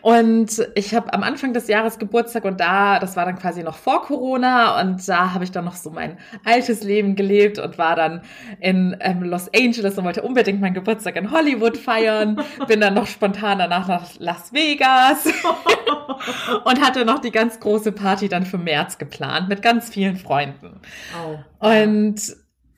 Und 0.00 0.68
ich 0.76 0.94
habe 0.94 1.12
am 1.12 1.24
Anfang 1.24 1.52
des 1.52 1.66
Jahres 1.66 1.98
Geburtstag 1.98 2.44
und 2.44 2.60
da, 2.60 3.00
das 3.00 3.16
war 3.16 3.24
dann 3.24 3.38
quasi 3.38 3.64
noch 3.64 3.76
vor 3.76 4.02
Corona 4.02 4.80
und 4.80 5.06
da 5.08 5.34
habe 5.34 5.42
ich 5.42 5.50
dann 5.50 5.64
noch 5.64 5.74
so 5.74 5.90
mein 5.90 6.18
altes 6.44 6.84
Leben 6.84 7.16
gelebt 7.16 7.58
und 7.58 7.76
war 7.76 7.96
dann 7.96 8.22
in 8.60 8.96
ähm, 9.00 9.24
Los 9.24 9.48
Angeles 9.54 9.98
und 9.98 10.04
wollte 10.04 10.22
unbedingt 10.22 10.60
meinen 10.60 10.74
Geburtstag 10.74 11.16
in 11.16 11.32
Hollywood 11.32 11.76
feiern. 11.76 12.40
bin 12.68 12.80
dann 12.80 12.94
noch 12.94 13.08
spontan 13.08 13.58
danach 13.58 13.88
nach 13.88 14.06
Las 14.18 14.52
Vegas 14.52 15.24
und 16.64 16.80
hatte 16.80 17.04
noch 17.04 17.18
die 17.18 17.32
ganz 17.32 17.58
große 17.58 17.90
Party 17.90 18.28
dann 18.28 18.46
für 18.46 18.58
März 18.58 18.98
geplant 18.98 19.48
mit 19.48 19.60
ganz 19.60 19.88
vielen 19.88 20.16
Freunden. 20.16 20.80
Oh. 21.24 21.38
Und 21.84 22.36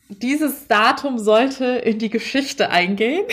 dieses 0.09 0.69
Datum 0.69 1.19
sollte 1.19 1.65
in 1.65 1.99
die 1.99 2.11
Geschichte 2.11 2.71
eingehen. 2.71 3.25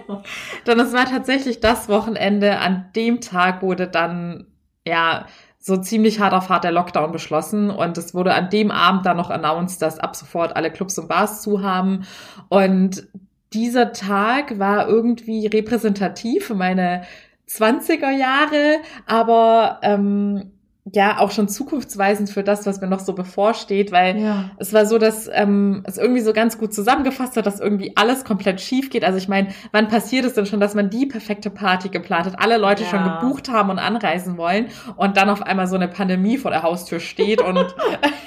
Denn 0.66 0.80
es 0.80 0.92
war 0.92 1.04
tatsächlich 1.04 1.60
das 1.60 1.88
Wochenende, 1.88 2.58
an 2.58 2.86
dem 2.96 3.20
Tag 3.20 3.62
wurde 3.62 3.88
dann, 3.88 4.46
ja, 4.86 5.26
so 5.58 5.78
ziemlich 5.78 6.20
hart 6.20 6.34
auf 6.34 6.50
hart 6.50 6.64
der 6.64 6.72
Lockdown 6.72 7.10
beschlossen. 7.10 7.70
Und 7.70 7.96
es 7.96 8.14
wurde 8.14 8.34
an 8.34 8.50
dem 8.50 8.70
Abend 8.70 9.06
dann 9.06 9.16
noch 9.16 9.30
announced, 9.30 9.80
dass 9.80 9.98
ab 9.98 10.14
sofort 10.14 10.56
alle 10.56 10.70
Clubs 10.70 10.98
und 10.98 11.08
Bars 11.08 11.40
zu 11.40 11.62
haben. 11.62 12.04
Und 12.48 13.08
dieser 13.54 13.92
Tag 13.92 14.58
war 14.58 14.88
irgendwie 14.88 15.46
repräsentativ 15.46 16.46
für 16.46 16.54
meine 16.54 17.04
20er 17.48 18.10
Jahre, 18.10 18.78
aber 19.06 19.78
ähm, 19.82 20.52
ja 20.94 21.18
auch 21.18 21.30
schon 21.30 21.48
zukunftsweisend 21.48 22.30
für 22.30 22.42
das, 22.42 22.66
was 22.66 22.80
mir 22.80 22.86
noch 22.86 23.00
so 23.00 23.12
bevorsteht, 23.12 23.92
weil 23.92 24.18
ja. 24.18 24.50
es 24.58 24.72
war 24.72 24.86
so, 24.86 24.98
dass 24.98 25.28
ähm, 25.32 25.82
es 25.84 25.98
irgendwie 25.98 26.20
so 26.20 26.32
ganz 26.32 26.58
gut 26.58 26.74
zusammengefasst 26.74 27.36
hat, 27.36 27.46
dass 27.46 27.60
irgendwie 27.60 27.96
alles 27.96 28.24
komplett 28.24 28.60
schief 28.60 28.90
geht. 28.90 29.04
Also 29.04 29.18
ich 29.18 29.28
meine, 29.28 29.48
wann 29.72 29.88
passiert 29.88 30.24
es 30.24 30.34
denn 30.34 30.46
schon, 30.46 30.60
dass 30.60 30.74
man 30.74 30.90
die 30.90 31.06
perfekte 31.06 31.50
Party 31.50 31.88
geplant 31.88 32.26
hat, 32.26 32.40
alle 32.40 32.58
Leute 32.58 32.84
ja. 32.84 32.88
schon 32.88 33.04
gebucht 33.04 33.48
haben 33.48 33.70
und 33.70 33.78
anreisen 33.78 34.36
wollen 34.36 34.66
und 34.96 35.16
dann 35.16 35.30
auf 35.30 35.42
einmal 35.42 35.66
so 35.66 35.76
eine 35.76 35.88
Pandemie 35.88 36.38
vor 36.38 36.50
der 36.50 36.62
Haustür 36.62 37.00
steht 37.00 37.40
und 37.40 37.74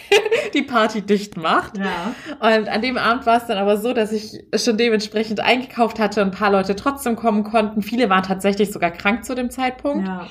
die 0.54 0.62
Party 0.64 1.02
dicht 1.02 1.38
macht. 1.38 1.78
Ja. 1.78 2.14
Und 2.40 2.70
an 2.70 2.82
dem 2.82 2.98
Abend 2.98 3.26
war 3.26 3.38
es 3.38 3.46
dann 3.46 3.58
aber 3.58 3.78
so, 3.78 3.94
dass 3.94 4.12
ich 4.12 4.44
schon 4.56 4.78
dementsprechend 4.78 5.40
eingekauft 5.40 6.00
hatte 6.00 6.22
und 6.22 6.30
ein 6.30 6.38
paar 6.38 6.52
Leute 6.52 6.76
trotzdem 6.76 7.16
kommen 7.16 7.44
konnten. 7.44 7.82
Viele 7.82 8.10
waren 8.10 8.24
tatsächlich 8.24 8.72
sogar 8.72 8.92
krank 8.92 9.26
zu 9.26 9.36
dem 9.36 9.50
Zeitpunkt. 9.50 10.08
Ja. 10.08 10.28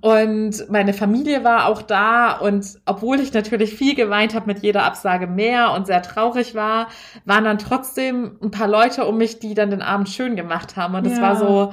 Und 0.00 0.70
meine 0.70 0.92
Familie 0.92 1.44
war 1.44 1.66
auch 1.66 1.82
da 1.82 2.32
und 2.32 2.80
obwohl 2.86 3.20
ich 3.20 3.32
natürlich 3.32 3.74
viel 3.74 3.94
geweint 3.94 4.34
habe 4.34 4.46
mit 4.46 4.62
jeder 4.62 4.84
Absage 4.84 5.26
mehr 5.26 5.72
und 5.72 5.86
sehr 5.86 6.02
traurig 6.02 6.54
war, 6.54 6.88
waren 7.24 7.44
dann 7.44 7.58
trotzdem 7.58 8.38
ein 8.42 8.50
paar 8.50 8.68
Leute 8.68 9.06
um 9.06 9.18
mich, 9.18 9.38
die 9.38 9.54
dann 9.54 9.70
den 9.70 9.82
Abend 9.82 10.08
schön 10.08 10.36
gemacht 10.36 10.76
haben. 10.76 10.94
Und 10.94 11.06
es 11.06 11.18
ja. 11.18 11.22
war 11.22 11.36
so, 11.36 11.72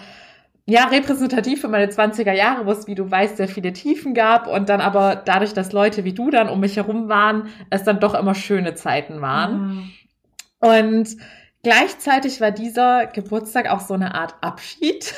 ja, 0.69 0.85
repräsentativ 0.85 1.61
für 1.61 1.67
meine 1.67 1.87
20er 1.87 2.31
Jahre, 2.31 2.67
wo 2.67 2.71
es, 2.71 2.85
wie 2.85 2.93
du 2.93 3.09
weißt, 3.09 3.37
sehr 3.37 3.47
viele 3.47 3.73
Tiefen 3.73 4.13
gab 4.13 4.47
und 4.47 4.69
dann 4.69 4.81
aber 4.81 5.15
dadurch, 5.15 5.53
dass 5.53 5.71
Leute 5.71 6.03
wie 6.03 6.13
du 6.13 6.29
dann 6.29 6.47
um 6.47 6.59
mich 6.59 6.75
herum 6.75 7.09
waren, 7.09 7.47
es 7.71 7.83
dann 7.83 7.99
doch 7.99 8.13
immer 8.13 8.35
schöne 8.35 8.75
Zeiten 8.75 9.19
waren. 9.19 9.61
Mhm. 9.61 9.91
Und 10.59 11.17
Gleichzeitig 11.61 12.39
war 12.39 12.51
dieser 12.51 13.07
Geburtstag 13.07 13.69
auch 13.69 13.81
so 13.81 13.93
eine 13.93 14.15
Art 14.15 14.35
Abschied 14.39 15.13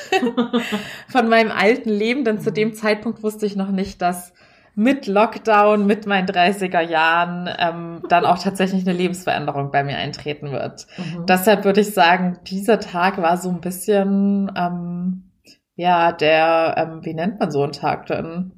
von 1.08 1.30
meinem 1.30 1.52
alten 1.52 1.90
Leben, 1.90 2.24
denn 2.24 2.40
zu 2.40 2.52
dem 2.52 2.74
Zeitpunkt 2.74 3.22
wusste 3.22 3.46
ich 3.46 3.56
noch 3.56 3.70
nicht, 3.70 4.02
dass 4.02 4.34
mit 4.74 5.06
Lockdown, 5.06 5.86
mit 5.86 6.08
meinen 6.08 6.28
30er 6.28 6.82
Jahren, 6.82 7.50
ähm, 7.60 8.04
dann 8.08 8.26
auch 8.26 8.40
tatsächlich 8.40 8.88
eine 8.88 8.98
Lebensveränderung 8.98 9.72
bei 9.72 9.84
mir 9.84 9.98
eintreten 9.98 10.52
wird. 10.52 10.88
Mhm. 10.98 11.26
Deshalb 11.26 11.66
würde 11.66 11.82
ich 11.82 11.94
sagen, 11.94 12.40
dieser 12.48 12.80
Tag 12.80 13.22
war 13.22 13.38
so 13.38 13.50
ein 13.50 13.62
bisschen, 13.62 14.52
ähm, 14.56 15.32
ja, 15.76 16.12
der, 16.12 16.76
ähm, 16.78 17.06
wie 17.06 17.14
nennt 17.14 17.40
man 17.40 17.52
so 17.52 17.64
einen 17.64 17.74
Tag 17.74 18.08
denn? 18.08 18.54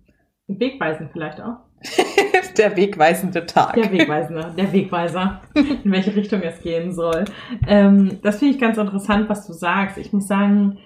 Wegweisend 0.47 1.11
vielleicht 1.11 1.41
auch. 1.41 1.57
der 2.57 2.75
wegweisende 2.75 3.45
Tag. 3.45 3.73
Der 3.73 3.91
Wegweisende, 3.91 4.53
der 4.57 4.71
Wegweiser, 4.71 5.41
in 5.55 5.91
welche 5.91 6.15
Richtung 6.15 6.41
es 6.41 6.61
gehen 6.61 6.93
soll. 6.93 7.25
Ähm, 7.67 8.19
das 8.21 8.39
finde 8.39 8.55
ich 8.55 8.61
ganz 8.61 8.77
interessant, 8.77 9.29
was 9.29 9.47
du 9.47 9.53
sagst. 9.53 9.97
Ich 9.97 10.13
muss 10.13 10.27
sagen, 10.27 10.77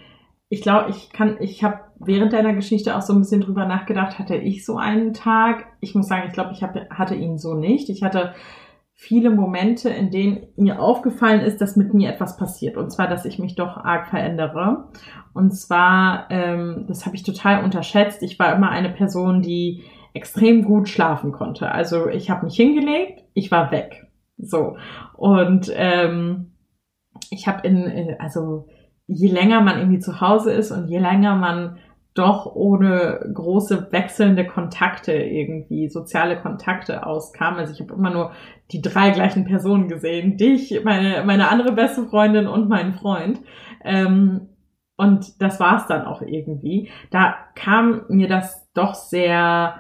ich 0.49 0.61
glaube, 0.61 0.89
ich 0.89 1.11
kann, 1.11 1.37
ich 1.39 1.63
habe 1.63 1.79
während 1.99 2.33
deiner 2.33 2.53
Geschichte 2.53 2.95
auch 2.95 3.01
so 3.01 3.13
ein 3.13 3.19
bisschen 3.19 3.41
drüber 3.41 3.65
nachgedacht, 3.65 4.17
hatte 4.17 4.35
ich 4.35 4.65
so 4.65 4.77
einen 4.77 5.13
Tag? 5.13 5.65
Ich 5.81 5.93
muss 5.95 6.07
sagen, 6.07 6.23
ich 6.27 6.33
glaube, 6.33 6.51
ich 6.53 6.63
hab, 6.63 6.75
hatte 6.89 7.15
ihn 7.15 7.37
so 7.37 7.53
nicht. 7.53 7.89
Ich 7.89 8.03
hatte 8.03 8.33
viele 8.93 9.29
Momente, 9.29 9.89
in 9.89 10.09
denen 10.09 10.47
mir 10.55 10.79
aufgefallen 10.79 11.41
ist, 11.41 11.61
dass 11.61 11.75
mit 11.75 11.93
mir 11.93 12.09
etwas 12.09 12.37
passiert. 12.37 12.77
Und 12.77 12.91
zwar, 12.91 13.07
dass 13.07 13.25
ich 13.25 13.39
mich 13.39 13.55
doch 13.55 13.77
arg 13.77 14.07
verändere. 14.07 14.85
Und 15.33 15.51
zwar, 15.51 16.27
ähm, 16.31 16.85
das 16.87 17.05
habe 17.05 17.15
ich 17.15 17.23
total 17.23 17.63
unterschätzt. 17.63 18.23
Ich 18.23 18.39
war 18.39 18.55
immer 18.55 18.69
eine 18.69 18.89
Person, 18.89 19.41
die 19.41 19.83
extrem 20.17 20.63
gut 20.63 20.89
schlafen 20.89 21.31
konnte. 21.31 21.71
Also 21.71 22.09
ich 22.09 22.29
habe 22.29 22.45
mich 22.45 22.55
hingelegt, 22.55 23.23
ich 23.33 23.51
war 23.51 23.71
weg. 23.71 24.07
So. 24.37 24.77
Und 25.15 25.71
ähm, 25.73 26.51
ich 27.29 27.47
habe 27.47 27.67
in, 27.67 28.15
also 28.19 28.67
je 29.07 29.29
länger 29.29 29.61
man 29.61 29.79
irgendwie 29.79 29.99
zu 29.99 30.19
Hause 30.19 30.51
ist 30.51 30.71
und 30.71 30.87
je 30.87 30.99
länger 30.99 31.35
man 31.35 31.77
doch 32.13 32.47
ohne 32.47 33.29
große 33.31 33.91
wechselnde 33.91 34.45
Kontakte 34.45 35.13
irgendwie, 35.13 35.87
soziale 35.87 36.37
Kontakte 36.37 37.05
auskam. 37.05 37.55
Also 37.55 37.73
ich 37.73 37.79
habe 37.79 37.93
immer 37.93 38.09
nur 38.09 38.31
die 38.71 38.81
drei 38.81 39.11
gleichen 39.11 39.45
Personen 39.45 39.87
gesehen. 39.87 40.35
Dich, 40.35 40.81
meine, 40.83 41.23
meine 41.25 41.49
andere 41.49 41.73
beste 41.73 42.05
Freundin 42.05 42.47
und 42.47 42.69
meinen 42.69 42.93
Freund. 42.93 43.39
Ähm, 43.83 44.49
und 44.97 45.39
das 45.41 45.59
war's 45.59 45.85
dann 45.85 46.05
auch 46.05 46.23
irgendwie. 46.23 46.89
Da 47.11 47.35
kam 47.53 48.01
mir 48.09 48.27
das 48.27 48.67
doch 48.73 48.95
sehr 48.95 49.75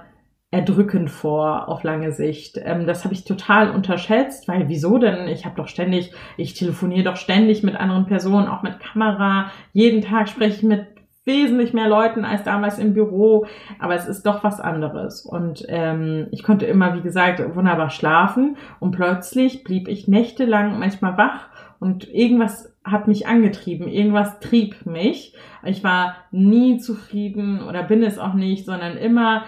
erdrückend 0.49 1.09
vor 1.09 1.67
auf 1.67 1.83
lange 1.83 2.13
Sicht. 2.13 2.59
Ähm, 2.63 2.87
das 2.87 3.03
habe 3.03 3.13
ich 3.13 3.25
total 3.25 3.69
unterschätzt, 3.69 4.47
weil 4.47 4.69
wieso 4.69 4.97
denn? 4.97 5.27
Ich 5.27 5.45
habe 5.45 5.55
doch 5.55 5.67
ständig, 5.67 6.13
ich 6.37 6.53
telefoniere 6.53 7.03
doch 7.03 7.17
ständig 7.17 7.63
mit 7.63 7.75
anderen 7.75 8.05
Personen, 8.05 8.47
auch 8.47 8.63
mit 8.63 8.79
Kamera. 8.79 9.51
Jeden 9.73 10.01
Tag 10.01 10.29
spreche 10.29 10.57
ich 10.57 10.63
mit 10.63 10.87
wesentlich 11.25 11.73
mehr 11.73 11.89
Leuten 11.89 12.23
als 12.23 12.43
damals 12.43 12.79
im 12.79 12.93
Büro, 12.93 13.45
aber 13.79 13.95
es 13.95 14.07
ist 14.07 14.25
doch 14.25 14.45
was 14.45 14.61
anderes. 14.61 15.25
Und 15.25 15.65
ähm, 15.67 16.27
ich 16.31 16.41
konnte 16.41 16.65
immer, 16.65 16.95
wie 16.95 17.01
gesagt, 17.01 17.43
wunderbar 17.53 17.89
schlafen 17.89 18.55
und 18.79 18.91
plötzlich 18.91 19.65
blieb 19.65 19.89
ich 19.89 20.07
nächtelang 20.07 20.79
manchmal 20.79 21.17
wach 21.17 21.49
und 21.79 22.07
irgendwas 22.07 22.73
hat 22.85 23.09
mich 23.09 23.27
angetrieben, 23.27 23.89
irgendwas 23.89 24.39
trieb 24.39 24.85
mich. 24.85 25.35
Ich 25.65 25.83
war 25.83 26.15
nie 26.31 26.77
zufrieden 26.77 27.61
oder 27.61 27.83
bin 27.83 28.01
es 28.01 28.17
auch 28.17 28.33
nicht, 28.33 28.65
sondern 28.65 28.95
immer 28.95 29.43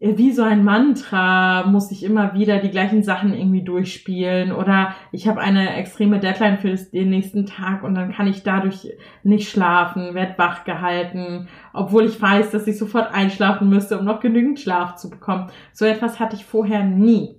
wie 0.00 0.30
so 0.30 0.42
ein 0.42 0.62
Mantra 0.62 1.66
muss 1.66 1.90
ich 1.90 2.04
immer 2.04 2.32
wieder 2.34 2.58
die 2.58 2.70
gleichen 2.70 3.02
Sachen 3.02 3.34
irgendwie 3.34 3.62
durchspielen 3.62 4.52
oder 4.52 4.94
ich 5.10 5.26
habe 5.26 5.40
eine 5.40 5.74
extreme 5.74 6.20
Deadline 6.20 6.58
für 6.58 6.72
den 6.72 7.10
nächsten 7.10 7.46
Tag 7.46 7.82
und 7.82 7.94
dann 7.96 8.12
kann 8.12 8.28
ich 8.28 8.44
dadurch 8.44 8.92
nicht 9.24 9.50
schlafen, 9.50 10.14
werd 10.14 10.38
wach 10.38 10.62
gehalten, 10.62 11.48
obwohl 11.72 12.04
ich 12.04 12.20
weiß, 12.20 12.52
dass 12.52 12.68
ich 12.68 12.78
sofort 12.78 13.12
einschlafen 13.12 13.68
müsste, 13.68 13.98
um 13.98 14.04
noch 14.04 14.20
genügend 14.20 14.60
Schlaf 14.60 14.94
zu 14.94 15.10
bekommen. 15.10 15.50
So 15.72 15.84
etwas 15.84 16.20
hatte 16.20 16.36
ich 16.36 16.44
vorher 16.44 16.84
nie. 16.84 17.34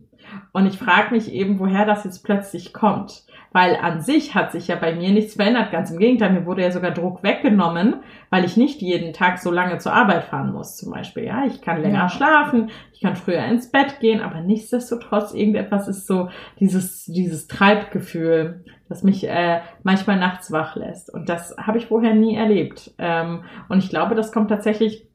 Und 0.51 0.65
ich 0.65 0.77
frage 0.77 1.15
mich 1.15 1.31
eben, 1.31 1.59
woher 1.59 1.85
das 1.85 2.03
jetzt 2.03 2.23
plötzlich 2.23 2.73
kommt. 2.73 3.23
Weil 3.51 3.75
an 3.77 4.01
sich 4.01 4.36
hat 4.36 4.51
sich 4.51 4.68
ja 4.68 4.75
bei 4.75 4.94
mir 4.94 5.12
nichts 5.12 5.36
verändert. 5.36 5.72
Ganz 5.72 5.89
im 5.89 5.98
Gegenteil, 5.98 6.32
mir 6.32 6.46
wurde 6.46 6.62
ja 6.62 6.72
sogar 6.72 6.91
Druck 6.91 7.24
weggenommen, 7.24 7.96
weil 8.29 8.46
ich 8.46 8.58
nicht 8.58 8.82
jeden 8.82 9.12
Tag 9.12 9.39
so 9.39 9.51
lange 9.51 9.79
zur 9.79 9.94
Arbeit 9.94 10.25
fahren 10.25 10.53
muss, 10.53 10.77
zum 10.77 10.91
Beispiel. 10.91 11.24
Ja, 11.24 11.46
ich 11.46 11.62
kann 11.62 11.82
länger 11.82 12.00
ja. 12.00 12.10
schlafen, 12.10 12.70
ich 12.94 13.01
kann 13.01 13.15
früher 13.15 13.44
ins 13.46 13.72
Bett 13.72 14.00
gehen, 14.00 14.22
aber 14.22 14.41
nichtsdestotrotz 14.41 15.34
irgendetwas 15.34 15.88
ist 15.88 16.06
so 16.06 16.29
dieses, 16.60 17.06
dieses 17.06 17.48
Treibgefühl, 17.48 18.65
das 18.88 19.03
mich 19.03 19.27
äh, 19.27 19.62
manchmal 19.84 20.20
nachts 20.20 20.51
wach 20.51 20.75
lässt. 20.75 21.12
Und 21.12 21.29
das 21.29 21.56
habe 21.58 21.79
ich 21.79 21.88
vorher 21.88 22.13
nie 22.13 22.36
erlebt. 22.36 22.94
Ähm, 23.00 23.44
und 23.68 23.79
ich 23.79 23.89
glaube, 23.89 24.15
das 24.15 24.32
kommt 24.32 24.50
tatsächlich 24.50 25.08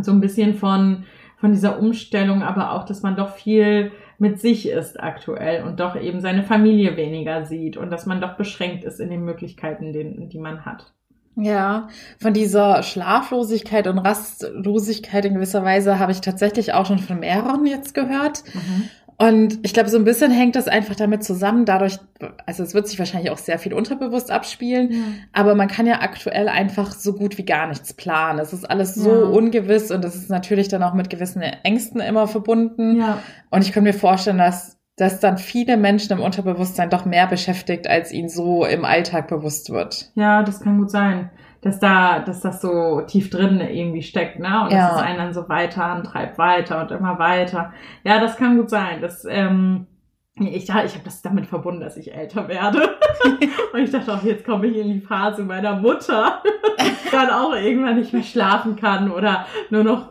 so 0.00 0.12
ein 0.12 0.20
bisschen 0.20 0.54
von, 0.54 1.04
von 1.36 1.52
dieser 1.52 1.78
Umstellung, 1.78 2.42
aber 2.42 2.72
auch, 2.72 2.84
dass 2.84 3.02
man 3.02 3.16
doch 3.16 3.30
viel 3.30 3.92
mit 4.20 4.40
sich 4.40 4.68
ist 4.68 5.00
aktuell 5.00 5.64
und 5.64 5.80
doch 5.80 5.96
eben 6.00 6.20
seine 6.20 6.42
Familie 6.42 6.96
weniger 6.96 7.46
sieht 7.46 7.76
und 7.76 7.90
dass 7.90 8.06
man 8.06 8.20
doch 8.20 8.36
beschränkt 8.36 8.84
ist 8.84 9.00
in 9.00 9.10
den 9.10 9.24
Möglichkeiten, 9.24 9.92
den, 9.92 10.28
die 10.28 10.38
man 10.38 10.64
hat. 10.64 10.92
Ja, 11.36 11.88
von 12.20 12.34
dieser 12.34 12.82
Schlaflosigkeit 12.82 13.86
und 13.86 13.98
Rastlosigkeit 13.98 15.24
in 15.24 15.34
gewisser 15.34 15.64
Weise 15.64 15.98
habe 15.98 16.12
ich 16.12 16.20
tatsächlich 16.20 16.74
auch 16.74 16.84
schon 16.86 16.98
von 16.98 17.20
mehreren 17.20 17.64
jetzt 17.66 17.94
gehört. 17.94 18.42
Mhm. 18.52 18.90
Und 19.20 19.58
ich 19.62 19.74
glaube, 19.74 19.90
so 19.90 19.98
ein 19.98 20.04
bisschen 20.04 20.30
hängt 20.30 20.56
das 20.56 20.66
einfach 20.66 20.96
damit 20.96 21.22
zusammen, 21.22 21.66
dadurch, 21.66 21.98
also 22.46 22.62
es 22.62 22.72
wird 22.72 22.88
sich 22.88 22.98
wahrscheinlich 22.98 23.30
auch 23.30 23.36
sehr 23.36 23.58
viel 23.58 23.74
unterbewusst 23.74 24.30
abspielen, 24.30 24.92
ja. 24.92 24.98
aber 25.34 25.54
man 25.54 25.68
kann 25.68 25.86
ja 25.86 26.00
aktuell 26.00 26.48
einfach 26.48 26.92
so 26.92 27.12
gut 27.12 27.36
wie 27.36 27.44
gar 27.44 27.66
nichts 27.66 27.92
planen. 27.92 28.38
Es 28.38 28.54
ist 28.54 28.64
alles 28.64 28.94
so 28.94 29.10
ja. 29.10 29.28
ungewiss 29.28 29.90
und 29.90 30.06
es 30.06 30.14
ist 30.14 30.30
natürlich 30.30 30.68
dann 30.68 30.82
auch 30.82 30.94
mit 30.94 31.10
gewissen 31.10 31.42
Ängsten 31.42 32.00
immer 32.00 32.28
verbunden. 32.28 32.96
Ja. 32.96 33.18
Und 33.50 33.60
ich 33.60 33.72
kann 33.72 33.84
mir 33.84 33.92
vorstellen, 33.92 34.38
dass 34.38 34.78
das 34.96 35.20
dann 35.20 35.36
viele 35.36 35.76
Menschen 35.76 36.16
im 36.16 36.24
Unterbewusstsein 36.24 36.88
doch 36.88 37.04
mehr 37.04 37.26
beschäftigt, 37.26 37.88
als 37.88 38.12
ihnen 38.12 38.30
so 38.30 38.64
im 38.64 38.86
Alltag 38.86 39.28
bewusst 39.28 39.68
wird. 39.68 40.12
Ja, 40.14 40.42
das 40.42 40.60
kann 40.60 40.78
gut 40.78 40.90
sein 40.90 41.28
dass 41.62 41.78
da, 41.78 42.20
dass 42.20 42.40
das 42.40 42.60
so 42.60 43.02
tief 43.02 43.30
drin 43.30 43.60
irgendwie 43.60 44.02
steckt, 44.02 44.38
ne? 44.38 44.64
Und 44.64 44.72
ja. 44.72 44.88
dass 44.88 44.96
es 44.96 45.02
einen 45.02 45.18
dann 45.18 45.34
so 45.34 45.48
weiter 45.48 45.84
antreibt, 45.84 46.38
weiter 46.38 46.80
und 46.80 46.90
immer 46.90 47.18
weiter. 47.18 47.72
Ja, 48.02 48.18
das 48.18 48.36
kann 48.36 48.56
gut 48.56 48.70
sein. 48.70 49.00
Das, 49.00 49.26
ähm, 49.28 49.86
ich, 50.46 50.64
ich 50.64 50.70
habe 50.72 51.04
das 51.04 51.22
damit 51.22 51.46
verbunden, 51.46 51.80
dass 51.80 51.96
ich 51.96 52.14
älter 52.14 52.48
werde. 52.48 52.96
und 53.72 53.80
ich 53.80 53.90
dachte 53.90 54.12
auch, 54.12 54.22
jetzt 54.22 54.44
komme 54.44 54.66
ich 54.66 54.76
in 54.76 54.92
die 54.92 55.00
Phase 55.00 55.42
meiner 55.42 55.76
Mutter, 55.76 56.42
die 56.80 57.10
dann 57.10 57.30
auch 57.30 57.54
irgendwann 57.54 57.96
nicht 57.96 58.12
mehr 58.12 58.22
schlafen 58.22 58.76
kann 58.76 59.10
oder 59.10 59.46
nur 59.70 59.84
noch 59.84 60.08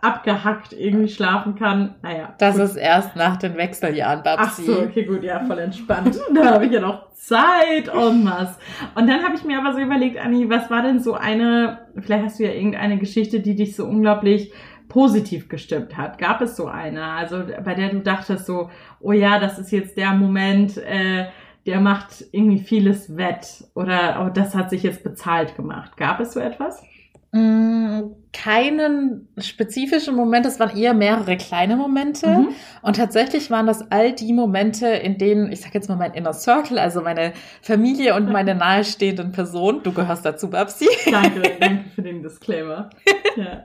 abgehackt 0.00 0.72
irgendwie 0.72 1.08
schlafen 1.08 1.54
kann. 1.54 1.94
Naja. 2.02 2.34
Das 2.38 2.56
gut. 2.56 2.64
ist 2.64 2.76
erst 2.76 3.16
nach 3.16 3.36
den 3.36 3.56
Wechseljahren, 3.56 4.22
Babsi. 4.22 4.62
Ach 4.62 4.74
so, 4.74 4.82
okay, 4.82 5.04
gut, 5.04 5.22
ja, 5.22 5.40
voll 5.40 5.58
entspannt. 5.58 6.18
da 6.34 6.54
habe 6.54 6.66
ich 6.66 6.72
ja 6.72 6.80
noch 6.80 7.12
Zeit 7.12 7.88
und 7.88 8.24
was. 8.26 8.58
Und 8.94 9.08
dann 9.08 9.22
habe 9.22 9.34
ich 9.34 9.44
mir 9.44 9.58
aber 9.58 9.72
so 9.72 9.80
überlegt, 9.80 10.18
Anni, 10.18 10.48
was 10.50 10.70
war 10.70 10.82
denn 10.82 11.00
so 11.00 11.14
eine, 11.14 11.78
vielleicht 12.00 12.24
hast 12.24 12.38
du 12.38 12.44
ja 12.44 12.52
irgendeine 12.52 12.98
Geschichte, 12.98 13.40
die 13.40 13.54
dich 13.54 13.76
so 13.76 13.84
unglaublich 13.84 14.52
positiv 14.92 15.48
gestimmt 15.48 15.96
hat? 15.96 16.18
Gab 16.18 16.42
es 16.42 16.54
so 16.54 16.66
eine? 16.66 17.04
Also 17.04 17.42
bei 17.64 17.74
der 17.74 17.88
du 17.88 18.00
dachtest 18.00 18.44
so, 18.44 18.70
oh 19.00 19.12
ja, 19.12 19.40
das 19.40 19.58
ist 19.58 19.72
jetzt 19.72 19.96
der 19.96 20.12
Moment, 20.12 20.76
äh, 20.76 21.26
der 21.64 21.80
macht 21.80 22.26
irgendwie 22.30 22.58
vieles 22.58 23.16
wett 23.16 23.64
oder 23.74 24.22
oh, 24.24 24.30
das 24.30 24.54
hat 24.54 24.68
sich 24.68 24.82
jetzt 24.82 25.02
bezahlt 25.02 25.56
gemacht. 25.56 25.96
Gab 25.96 26.20
es 26.20 26.34
so 26.34 26.40
etwas? 26.40 26.82
Mm, 27.30 28.10
keinen 28.34 29.28
spezifischen 29.38 30.14
Moment, 30.14 30.44
es 30.44 30.60
waren 30.60 30.76
eher 30.76 30.92
mehrere 30.92 31.38
kleine 31.38 31.76
Momente. 31.76 32.28
Mhm. 32.28 32.48
Und 32.82 32.96
tatsächlich 32.96 33.50
waren 33.50 33.66
das 33.66 33.90
all 33.90 34.12
die 34.12 34.34
Momente, 34.34 34.88
in 34.88 35.16
denen, 35.16 35.50
ich 35.50 35.62
sag 35.62 35.72
jetzt 35.72 35.88
mal 35.88 35.96
mein 35.96 36.12
Inner 36.12 36.34
Circle, 36.34 36.78
also 36.78 37.00
meine 37.00 37.32
Familie 37.62 38.14
und 38.14 38.28
meine 38.32 38.54
nahestehenden 38.54 39.32
Personen, 39.32 39.82
du 39.82 39.92
gehörst 39.92 40.26
dazu, 40.26 40.50
Babsi. 40.50 40.86
Danke, 41.10 41.40
danke 41.60 41.88
für 41.94 42.02
den 42.02 42.22
Disclaimer. 42.22 42.90
Ja. 43.36 43.64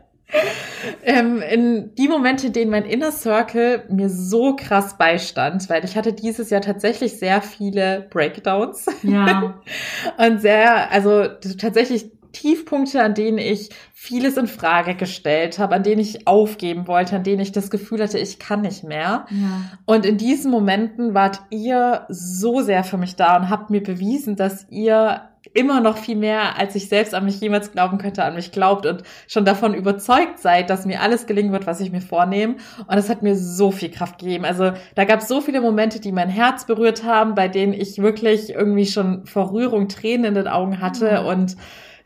Ähm, 1.04 1.42
in 1.42 1.96
die 1.96 2.08
Momente, 2.08 2.48
in 2.48 2.54
denen 2.54 2.72
mein 2.72 2.86
Inner 2.86 3.12
Circle 3.12 3.84
mir 3.90 4.10
so 4.10 4.56
krass 4.56 4.98
beistand, 4.98 5.70
weil 5.70 5.86
ich 5.86 5.96
hatte 5.96 6.14
dieses 6.14 6.50
Jahr 6.50 6.62
tatsächlich 6.62 7.18
sehr 7.18 7.42
viele 7.42 8.08
Breakdowns. 8.10 8.86
Ja. 9.04 9.60
und 10.18 10.42
sehr, 10.42 10.92
also 10.92 11.28
tatsächlich 11.58 12.12
Tiefpunkte, 12.34 13.02
an 13.02 13.16
denen 13.16 13.38
ich 13.40 13.70
vieles 13.94 14.38
in 14.38 14.48
Frage 14.48 14.96
gestellt 14.96 15.58
habe, 15.58 15.76
an 15.76 15.84
denen 15.84 16.02
ich 16.02 16.28
aufgeben 16.28 16.88
wollte, 16.88 17.16
an 17.16 17.24
denen 17.24 17.42
ich 17.42 17.52
das 17.52 17.72
Gefühl 17.72 18.02
hatte, 18.02 18.20
ich 18.20 18.38
kann 18.38 18.62
nicht 18.62 18.84
mehr. 18.84 19.26
Ja. 19.30 19.80
Und 19.86 20.06
in 20.06 20.18
diesen 20.18 20.52
Momenten 20.52 21.14
wart 21.14 21.42
ihr 21.50 22.06
so 22.10 22.62
sehr 22.62 22.84
für 22.84 22.98
mich 22.98 23.16
da 23.16 23.38
und 23.38 23.50
habt 23.50 23.70
mir 23.70 23.82
bewiesen, 23.82 24.36
dass 24.36 24.68
ihr 24.70 25.22
immer 25.58 25.82
noch 25.82 25.98
viel 25.98 26.16
mehr, 26.16 26.60
als 26.60 26.76
ich 26.76 26.88
selbst 26.88 27.16
an 27.16 27.26
mich 27.26 27.42
jemals 27.42 27.72
glauben 27.72 27.98
könnte, 27.98 28.24
an 28.24 28.36
mich 28.36 28.52
glaubt 28.52 28.86
und 28.86 29.02
schon 29.28 29.44
davon 29.44 29.74
überzeugt 29.74 30.38
seid, 30.38 30.70
dass 30.70 30.86
mir 30.86 31.02
alles 31.02 31.26
gelingen 31.26 31.52
wird, 31.52 31.66
was 31.66 31.80
ich 31.80 31.92
mir 31.92 32.02
vornehme. 32.02 32.58
Und 32.78 32.96
das 32.96 33.10
hat 33.10 33.24
mir 33.24 33.36
so 33.36 33.72
viel 33.72 33.90
Kraft 33.90 34.20
gegeben. 34.20 34.46
Also 34.46 34.74
da 34.94 35.06
gab 35.06 35.22
es 35.22 35.28
so 35.28 35.42
viele 35.42 35.60
Momente, 35.60 36.00
die 36.00 36.12
mein 36.12 36.30
Herz 36.30 36.66
berührt 36.66 37.04
haben, 37.04 37.34
bei 37.34 37.48
denen 37.48 37.74
ich 37.74 37.98
wirklich 37.98 38.52
irgendwie 38.52 38.86
schon 38.86 39.26
vor 39.26 39.52
Rührung 39.52 39.88
Tränen 39.88 40.26
in 40.26 40.36
den 40.36 40.48
Augen 40.48 40.80
hatte 40.80 41.22
mhm. 41.22 41.28
und 41.28 41.58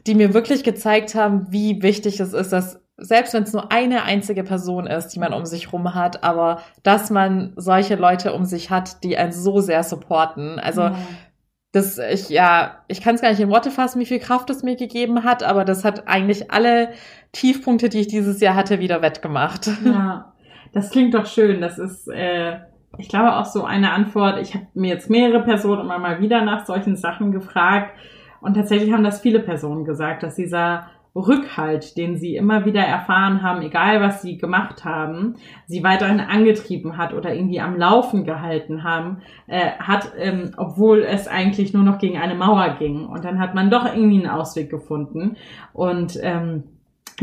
die 0.08 0.15
mir 0.15 0.34
wirklich 0.34 0.63
gezeigt 0.63 1.13
haben, 1.13 1.48
wie 1.50 1.84
wichtig 1.84 2.22
es 2.22 2.34
ist, 2.34 2.53
dass 2.53 2.79
selbst 2.98 3.34
wenn 3.34 3.43
es 3.43 3.51
nur 3.51 3.72
eine 3.72 4.03
einzige 4.03 4.43
Person 4.43 4.88
ist, 4.88 5.10
die 5.10 5.20
man 5.20 5.34
um 5.34 5.46
sich 5.46 5.74
rum 5.74 5.93
hat, 5.93 6.24
aber 6.24 6.62
dass 6.84 7.10
man 7.10 7.53
solche 7.55 7.96
Leute 7.96 8.34
um 8.34 8.46
sich 8.46 8.70
hat, 8.70 9.03
die 9.03 9.17
einen 9.17 9.31
so 9.31 9.60
sehr 9.60 9.84
supporten. 9.84 10.60
Also 10.60 10.81
ja. 10.81 10.96
Das 11.72 11.98
ich 11.98 12.30
ja, 12.30 12.80
ich 12.88 13.01
kann 13.01 13.16
es 13.16 13.22
gar 13.22 13.30
nicht 13.30 13.40
in 13.40 13.50
Worte 13.50 13.72
fassen, 13.72 14.00
wie 14.00 14.06
viel 14.06 14.20
Kraft 14.20 14.50
es 14.50 14.63
mir 14.63 14.75
gegeben 14.75 15.24
hat, 15.24 15.44
aber 15.44 15.63
das 15.63 15.86
hat 15.86 16.08
eigentlich 16.08 16.51
alle 16.51 16.90
Tiefpunkte, 17.32 17.90
die 17.90 18.01
ich 18.01 18.08
dieses 18.08 18.42
Jahr 18.42 18.56
hatte, 18.56 18.80
wieder 18.80 19.01
wettgemacht. 19.01 19.70
Ja, 19.86 20.34
das 20.74 20.90
klingt 20.90 21.13
doch 21.13 21.25
schön. 21.25 21.62
Das 21.62 21.80
ist 21.80 22.08
äh 22.08 22.60
ich 22.98 23.08
glaube 23.08 23.36
auch 23.38 23.46
so 23.46 23.63
eine 23.63 23.92
Antwort. 23.94 24.40
Ich 24.42 24.54
habe 24.54 24.68
mir 24.74 24.90
jetzt 24.90 25.10
mehrere 25.10 25.44
Personen 25.44 25.82
immer 25.82 25.98
mal 25.98 26.20
wieder 26.20 26.44
nach 26.44 26.66
solchen 26.66 26.96
Sachen 26.96 27.32
gefragt 27.32 27.96
und 28.42 28.56
tatsächlich 28.56 28.92
haben 28.92 29.04
das 29.04 29.22
viele 29.22 29.40
Personen 29.40 29.86
gesagt, 29.86 30.24
dass 30.24 30.36
dieser 30.36 30.88
Rückhalt, 31.15 31.98
den 31.98 32.18
sie 32.18 32.36
immer 32.36 32.65
wieder 32.65 32.82
erfahren 32.82 33.44
haben, 33.44 33.62
egal 33.62 34.00
was 34.01 34.22
sie 34.22 34.38
gemacht 34.38 34.86
haben, 34.86 35.36
sie 35.68 35.84
weiterhin 35.84 36.22
angetrieben 36.22 36.98
hat 36.98 37.13
oder 37.13 37.34
irgendwie 37.34 37.60
am 37.60 37.77
Laufen 37.77 38.24
gehalten 38.24 38.84
haben, 38.84 39.22
äh, 39.48 39.72
hat, 39.72 40.13
ähm, 40.18 40.53
obwohl 40.56 41.01
es 41.01 41.27
eigentlich 41.27 41.74
nur 41.74 41.84
noch 41.84 41.98
gegen 41.98 42.18
eine 42.18 42.36
Mauer 42.36 42.75
ging. 42.80 43.06
Und 43.06 43.25
dann 43.25 43.39
hat 43.39 43.56
man 43.56 43.70
doch 43.70 43.86
irgendwie 43.86 44.20
einen 44.20 44.30
Ausweg 44.30 44.70
gefunden. 44.70 45.36
Und 45.74 46.18
ähm, 46.22 46.63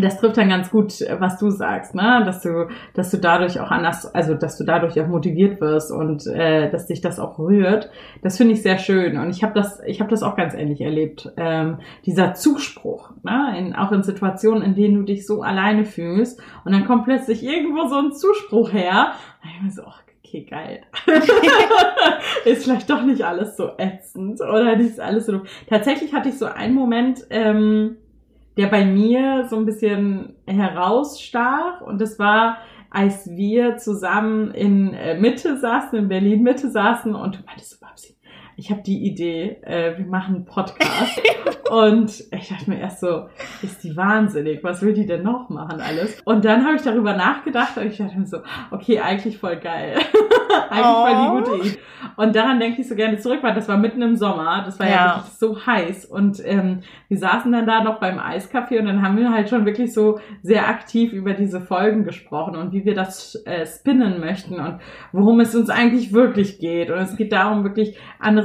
das 0.02 0.19
trifft 0.19 0.37
dann 0.37 0.49
ganz 0.49 0.71
gut, 0.71 1.00
was 1.19 1.38
du 1.38 1.50
sagst, 1.50 1.95
ne? 1.95 2.23
Dass 2.25 2.43
du, 2.43 2.69
dass 2.95 3.11
du 3.11 3.19
dadurch 3.19 3.61
auch 3.61 3.71
anders, 3.71 4.12
also 4.14 4.35
dass 4.35 4.59
du 4.59 4.64
dadurch 4.64 5.00
auch 5.00 5.07
motiviert 5.07 5.61
wirst 5.61 5.90
und 5.90 6.26
äh, 6.26 6.71
dass 6.71 6.87
dich 6.87 7.00
das 7.00 7.19
auch 7.19 7.38
rührt. 7.38 7.90
Das 8.23 8.37
finde 8.37 8.55
ich 8.55 8.62
sehr 8.62 8.78
schön 8.78 9.19
und 9.19 9.31
ich 9.31 9.43
habe 9.43 9.55
das, 9.55 9.81
ich 9.87 10.00
habe 10.00 10.11
das 10.11 10.23
auch 10.23 10.37
ganz 10.37 10.55
ähnlich 10.55 10.81
erlebt. 10.81 11.31
Ähm, 11.37 11.78
dieser 12.07 12.35
Zuspruch, 12.35 13.11
ne? 13.23 13.55
In, 13.59 13.75
auch 13.75 13.93
in 13.93 14.02
Situationen, 14.02 14.62
in 14.62 14.75
denen 14.75 14.95
du 14.97 15.02
dich 15.02 15.26
so 15.26 15.43
alleine 15.43 15.85
fühlst 15.85 16.40
und 16.64 16.73
dann 16.73 16.87
kommt 16.87 17.05
plötzlich 17.05 17.45
irgendwo 17.45 17.89
so 17.89 17.97
ein 17.97 18.13
Zuspruch 18.13 18.73
her. 18.73 19.13
Und 19.43 19.50
ich 19.50 19.63
mir 19.63 19.71
so, 19.71 19.82
okay, 20.28 20.45
geil. 20.45 20.80
ist 22.45 22.65
vielleicht 22.65 22.91
doch 22.91 23.02
nicht 23.02 23.25
alles 23.25 23.56
so 23.56 23.71
ätzend 23.78 24.41
oder 24.41 24.76
nicht 24.76 25.00
alles 25.00 25.26
so. 25.26 25.43
Tatsächlich 25.69 26.13
hatte 26.13 26.28
ich 26.28 26.39
so 26.39 26.47
einen 26.47 26.75
Moment. 26.75 27.26
Ähm, 27.30 27.97
der 28.58 28.66
bei 28.66 28.84
mir 28.84 29.47
so 29.49 29.56
ein 29.56 29.64
bisschen 29.64 30.34
herausstach. 30.44 31.80
Und 31.80 32.00
das 32.00 32.18
war, 32.18 32.58
als 32.90 33.30
wir 33.30 33.76
zusammen 33.76 34.50
in 34.50 34.92
äh, 34.92 35.18
Mitte 35.18 35.58
saßen, 35.58 35.97
in 35.97 36.08
Berlin 36.08 36.42
Mitte 36.42 36.68
saßen 36.68 37.14
und 37.14 37.36
du 37.36 37.44
meintest 37.47 37.71
so, 37.71 37.76
Babsi, 37.80 38.16
ich 38.58 38.73
habe 38.73 38.82
die 38.82 39.06
Idee, 39.06 39.58
äh, 39.62 39.97
wir 39.97 40.06
machen 40.06 40.34
einen 40.34 40.44
Podcast. 40.44 41.23
und 41.71 42.10
ich 42.32 42.49
dachte 42.49 42.68
mir 42.68 42.80
erst 42.80 42.99
so, 42.99 43.28
ist 43.62 43.84
die 43.84 43.97
wahnsinnig, 43.97 44.64
was 44.64 44.82
will 44.82 44.94
die 44.94 45.06
denn 45.06 45.23
noch 45.23 45.49
machen 45.49 45.80
alles? 45.80 46.21
Und 46.25 46.44
dann 46.44 46.64
habe 46.66 46.75
ich 46.75 46.82
darüber 46.82 47.14
nachgedacht 47.14 47.76
und 47.76 47.86
ich 47.86 47.99
dachte 47.99 48.18
mir 48.18 48.26
so, 48.26 48.38
okay, 48.73 48.99
eigentlich 48.99 49.38
voll 49.38 49.56
geil. 49.58 49.99
eigentlich 50.71 50.86
oh. 50.86 51.06
voll 51.06 51.14
die 51.14 51.50
gute 51.50 51.68
Idee. 51.68 51.78
Und 52.16 52.34
daran 52.34 52.58
denke 52.58 52.80
ich 52.80 52.88
so 52.88 52.97
gerne 52.97 53.18
zurück, 53.18 53.40
weil 53.42 53.54
das 53.54 53.68
war 53.68 53.78
mitten 53.78 54.02
im 54.02 54.16
Sommer, 54.16 54.62
das 54.64 54.80
war 54.80 54.88
ja, 54.88 54.92
ja 54.92 55.16
wirklich 55.16 55.34
so 55.34 55.66
heiß. 55.66 56.04
Und 56.06 56.42
ähm, 56.44 56.80
wir 57.08 57.18
saßen 57.18 57.52
dann 57.52 57.66
da 57.66 57.84
noch 57.84 58.00
beim 58.00 58.18
Eiskaffee 58.18 58.80
und 58.80 58.86
dann 58.86 59.02
haben 59.02 59.16
wir 59.16 59.30
halt 59.30 59.49
schon 59.49 59.66
wirklich 59.66 59.94
so 59.94 60.18
sehr 60.42 60.68
aktiv 60.68 61.12
über 61.12 61.34
diese 61.34 61.60
Folgen 61.60 62.02
gesprochen 62.02 62.56
und 62.56 62.73
wie 62.73 62.84
wir 62.84 62.94
das 62.94 63.40
äh, 63.47 63.64
spinnen 63.66 64.18
möchten 64.18 64.58
und 64.58 64.80
worum 65.12 65.38
es 65.38 65.54
uns 65.54 65.71
eigentlich 65.71 66.12
wirklich 66.12 66.58
geht. 66.58 66.90
Und 66.90 66.99
es 66.99 67.16
geht 67.16 67.30
darum, 67.30 67.62
wirklich 67.62 67.97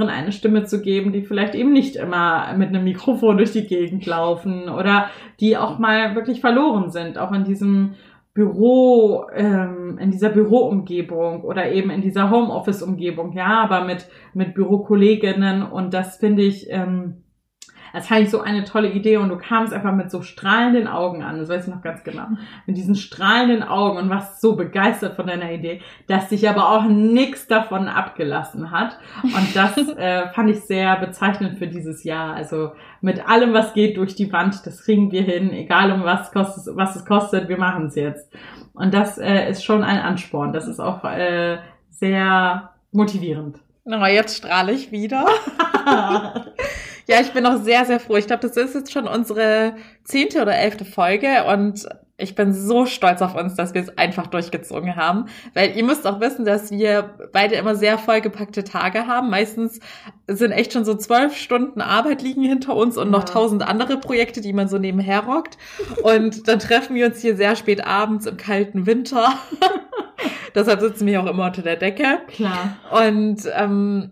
anderen 0.04 0.24
eine 0.24 0.32
Stimme 0.32 0.64
zu 0.64 0.82
geben, 0.82 1.12
die 1.12 1.24
vielleicht 1.24 1.56
eben 1.56 1.72
nicht 1.72 1.96
immer 1.96 2.54
mit 2.58 2.70
einem 2.70 2.84
Mikrofon 2.84 3.38
durch 3.38 3.52
die 3.52 3.66
Gegend 3.66 4.06
laufen 4.06 4.70
oder 4.70 5.10
die 5.40 5.58
auch 5.58 5.80
mal 5.80 6.16
wirklich 6.16 6.42
verloren 6.42 6.90
sind, 6.90 7.18
auch 7.18 7.32
in 7.32 7.44
diesem 7.44 7.96
Büro, 8.34 9.26
ähm, 9.34 9.98
in 10.00 10.10
dieser 10.10 10.30
Büroumgebung 10.30 11.44
oder 11.44 11.72
eben 11.72 11.92
in 11.92 12.02
dieser 12.02 12.32
Homeoffice-Umgebung, 12.32 13.34
ja, 13.34 13.62
aber 13.64 13.86
mit, 13.86 14.08
mit 14.34 14.56
Bürokolleginnen 14.56 15.64
und 15.64 15.94
das 15.94 16.18
finde 16.18 16.44
ich, 16.44 16.68
ähm, 16.70 17.24
das 17.94 18.08
fand 18.08 18.22
ich 18.22 18.32
so 18.32 18.42
eine 18.42 18.64
tolle 18.64 18.90
Idee 18.90 19.18
und 19.18 19.30
du 19.30 19.38
kamst 19.38 19.74
einfach 19.74 19.94
mit 19.94 20.12
so 20.12 20.22
strahlenden 20.22 20.88
Augen 20.88 21.24
an, 21.24 21.38
das 21.38 21.50
weiß 21.50 21.68
ich 21.68 21.74
noch 21.74 21.82
ganz 21.82 22.04
genau, 22.04 22.26
mit 22.66 22.76
diesen 22.76 22.96
strahlenden 22.96 23.64
Augen 23.64 23.98
und 23.98 24.10
warst 24.10 24.42
so 24.42 24.56
begeistert 24.56 25.16
von 25.16 25.28
deiner 25.28 25.52
Idee, 25.52 25.82
dass 26.08 26.30
dich 26.30 26.50
aber 26.50 26.70
auch 26.70 26.86
nichts 26.86 27.48
davon 27.48 27.88
abgelassen 27.88 28.72
hat 28.72 28.98
und 29.24 29.56
das 29.56 29.78
äh, 29.98 30.28
fand 30.30 30.50
ich 30.50 30.62
sehr 30.62 30.98
bezeichnend 30.98 31.60
für 31.60 31.68
dieses 31.68 32.04
Jahr. 32.04 32.34
Also 32.34 32.72
mit 33.02 33.30
allem, 33.30 33.54
was 33.54 33.74
geht 33.74 33.98
durch 33.98 34.16
die 34.16 34.32
Wand, 34.34 34.66
das 34.66 34.84
kriegen 34.84 35.12
wir 35.12 35.22
hin, 35.22 35.52
egal 35.52 35.92
um 35.92 36.04
was, 36.04 36.32
kostet, 36.32 36.76
was 36.76 36.96
es 36.96 37.06
kostet, 37.06 37.48
wir 37.48 37.58
machen 37.58 37.88
es 37.88 37.96
jetzt. 37.96 38.34
Und 38.74 38.94
das 38.94 39.18
äh, 39.18 39.50
ist 39.50 39.64
schon 39.64 39.84
ein 39.84 40.00
Ansporn. 40.00 40.52
Das 40.52 40.68
ist 40.68 40.80
auch 40.80 41.04
äh, 41.04 41.58
sehr 41.90 42.72
motivierend. 42.92 43.60
Na, 43.86 44.10
jetzt 44.10 44.38
strahle 44.38 44.72
ich 44.72 44.92
wieder. 44.92 45.26
Ja, 47.08 47.20
ich 47.22 47.32
bin 47.34 47.46
auch 47.46 47.62
sehr, 47.62 47.86
sehr 47.86 48.00
froh. 48.00 48.16
Ich 48.16 48.28
glaube, 48.28 48.48
das 48.48 48.58
ist 48.58 48.76
jetzt 48.76 48.92
schon 48.92 49.08
unsere 49.08 49.76
zehnte 50.04 50.42
oder 50.42 50.56
elfte 50.56 50.86
Folge 50.86 51.46
und 51.46 51.86
ich 52.18 52.36
bin 52.36 52.54
so 52.54 52.86
stolz 52.86 53.22
auf 53.22 53.36
uns, 53.36 53.56
dass 53.56 53.74
wir 53.74 53.82
es 53.82 53.98
einfach 53.98 54.28
durchgezogen 54.28 54.96
haben. 54.96 55.26
Weil 55.56 55.76
ihr 55.76 55.84
müsst 55.84 56.06
auch 56.06 56.20
wissen, 56.20 56.46
dass 56.46 56.70
wir 56.72 57.16
beide 57.32 57.56
immer 57.56 57.76
sehr 57.76 57.98
vollgepackte 57.98 58.64
Tage 58.64 59.08
haben. 59.08 59.30
Meistens 59.30 59.80
sind 60.28 60.52
echt 60.52 60.74
schon 60.74 60.86
so 60.86 60.94
zwölf 60.94 61.36
Stunden 61.36 61.82
Arbeit 61.82 62.22
liegen 62.22 62.44
hinter 62.44 62.76
uns 62.76 62.98
und 62.98 63.08
ja. 63.08 63.12
noch 63.12 63.24
tausend 63.24 63.68
andere 63.68 63.98
Projekte, 63.98 64.42
die 64.42 64.54
man 64.54 64.68
so 64.68 64.78
nebenher 64.78 65.22
rockt. 65.22 65.58
Und 66.04 66.48
dann 66.48 66.60
treffen 66.60 66.96
wir 66.96 67.08
uns 67.08 67.20
hier 67.20 67.36
sehr 67.36 67.56
spät 67.56 67.86
abends 67.86 68.28
im 68.28 68.38
kalten 68.38 68.86
Winter. 68.86 69.34
Deshalb 70.56 70.82
sitzen 70.82 71.08
wir 71.08 71.22
auch 71.22 71.28
immer 71.28 71.48
unter 71.48 71.64
der 71.64 71.78
Decke. 71.78 72.20
Klar. 72.28 72.78
Und 72.92 73.42
ähm, 73.56 74.12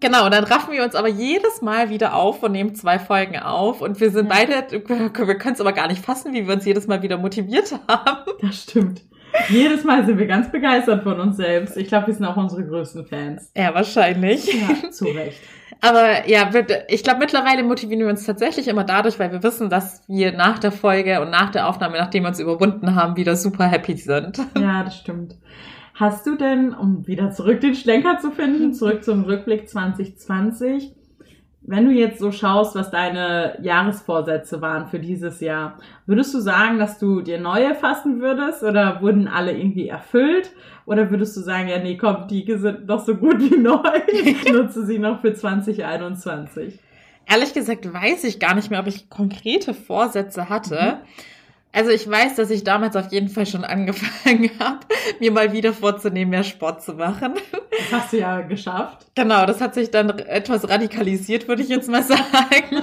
Genau, 0.00 0.26
und 0.26 0.34
dann 0.34 0.44
raffen 0.44 0.72
wir 0.72 0.84
uns 0.84 0.94
aber 0.94 1.08
jedes 1.08 1.62
Mal 1.62 1.90
wieder 1.90 2.14
auf 2.14 2.42
und 2.42 2.52
nehmen 2.52 2.74
zwei 2.74 2.98
Folgen 2.98 3.38
auf. 3.38 3.80
Und 3.80 4.00
wir 4.00 4.10
sind 4.10 4.28
beide, 4.28 4.66
wir 4.70 4.80
können 5.38 5.54
es 5.54 5.60
aber 5.60 5.72
gar 5.72 5.88
nicht 5.88 6.04
fassen, 6.04 6.32
wie 6.32 6.46
wir 6.46 6.54
uns 6.54 6.64
jedes 6.64 6.86
Mal 6.86 7.02
wieder 7.02 7.18
motiviert 7.18 7.78
haben. 7.88 8.30
Das 8.40 8.62
stimmt. 8.62 9.02
Jedes 9.48 9.84
Mal 9.84 10.06
sind 10.06 10.18
wir 10.18 10.26
ganz 10.26 10.50
begeistert 10.50 11.02
von 11.02 11.20
uns 11.20 11.36
selbst. 11.36 11.76
Ich 11.76 11.88
glaube, 11.88 12.06
wir 12.06 12.14
sind 12.14 12.24
auch 12.24 12.36
unsere 12.36 12.64
größten 12.64 13.06
Fans. 13.06 13.50
Ja, 13.54 13.74
wahrscheinlich. 13.74 14.46
Ja, 14.46 14.90
zu 14.90 15.06
Recht. 15.06 15.40
Aber 15.82 16.26
ja, 16.26 16.50
ich 16.88 17.04
glaube, 17.04 17.18
mittlerweile 17.18 17.62
motivieren 17.62 18.00
wir 18.00 18.08
uns 18.08 18.24
tatsächlich 18.24 18.66
immer 18.66 18.84
dadurch, 18.84 19.18
weil 19.18 19.30
wir 19.32 19.42
wissen, 19.42 19.68
dass 19.68 20.02
wir 20.08 20.32
nach 20.32 20.58
der 20.58 20.72
Folge 20.72 21.20
und 21.20 21.30
nach 21.30 21.50
der 21.50 21.68
Aufnahme, 21.68 21.98
nachdem 21.98 22.22
wir 22.22 22.28
uns 22.28 22.40
überwunden 22.40 22.94
haben, 22.94 23.16
wieder 23.16 23.36
super 23.36 23.66
happy 23.66 23.96
sind. 23.96 24.38
Ja, 24.58 24.82
das 24.84 24.96
stimmt. 24.96 25.36
Hast 25.98 26.26
du 26.26 26.36
denn, 26.36 26.74
um 26.74 27.06
wieder 27.06 27.30
zurück 27.30 27.62
den 27.62 27.74
Schlenker 27.74 28.18
zu 28.18 28.30
finden, 28.30 28.74
zurück 28.74 29.02
zum 29.02 29.24
Rückblick 29.24 29.66
2020, 29.66 30.92
wenn 31.62 31.86
du 31.86 31.90
jetzt 31.90 32.20
so 32.20 32.30
schaust, 32.30 32.76
was 32.76 32.90
deine 32.90 33.58
Jahresvorsätze 33.62 34.60
waren 34.60 34.86
für 34.86 35.00
dieses 35.00 35.40
Jahr, 35.40 35.78
würdest 36.04 36.32
du 36.34 36.38
sagen, 36.38 36.78
dass 36.78 36.98
du 36.98 37.22
dir 37.22 37.40
neue 37.40 37.74
fassen 37.74 38.20
würdest 38.20 38.62
oder 38.62 39.00
wurden 39.00 39.26
alle 39.26 39.56
irgendwie 39.56 39.88
erfüllt? 39.88 40.52
Oder 40.84 41.10
würdest 41.10 41.36
du 41.36 41.40
sagen, 41.40 41.68
ja, 41.68 41.78
nee, 41.78 41.96
komm, 41.96 42.28
die 42.28 42.44
sind 42.56 42.86
noch 42.86 43.04
so 43.04 43.16
gut 43.16 43.40
wie 43.40 43.56
neu, 43.56 44.52
nutze 44.52 44.86
sie 44.86 45.00
noch 45.00 45.20
für 45.22 45.34
2021? 45.34 46.78
Ehrlich 47.26 47.54
gesagt 47.54 47.92
weiß 47.92 48.22
ich 48.24 48.38
gar 48.38 48.54
nicht 48.54 48.70
mehr, 48.70 48.80
ob 48.80 48.86
ich 48.86 49.10
konkrete 49.10 49.74
Vorsätze 49.74 50.48
hatte. 50.48 51.00
Mhm. 51.02 51.26
Also 51.76 51.90
ich 51.90 52.10
weiß, 52.10 52.36
dass 52.36 52.48
ich 52.48 52.64
damals 52.64 52.96
auf 52.96 53.12
jeden 53.12 53.28
Fall 53.28 53.44
schon 53.44 53.62
angefangen 53.62 54.50
habe, 54.58 54.78
mir 55.20 55.30
mal 55.30 55.52
wieder 55.52 55.74
vorzunehmen, 55.74 56.30
mehr 56.30 56.42
Sport 56.42 56.82
zu 56.82 56.94
machen. 56.94 57.34
Das 57.70 57.92
hast 57.92 58.12
du 58.14 58.18
ja 58.18 58.40
geschafft. 58.40 59.06
Genau, 59.14 59.44
das 59.44 59.60
hat 59.60 59.74
sich 59.74 59.90
dann 59.90 60.08
etwas 60.08 60.66
radikalisiert, 60.70 61.48
würde 61.48 61.60
ich 61.60 61.68
jetzt 61.68 61.90
mal 61.90 62.02
sagen. 62.02 62.82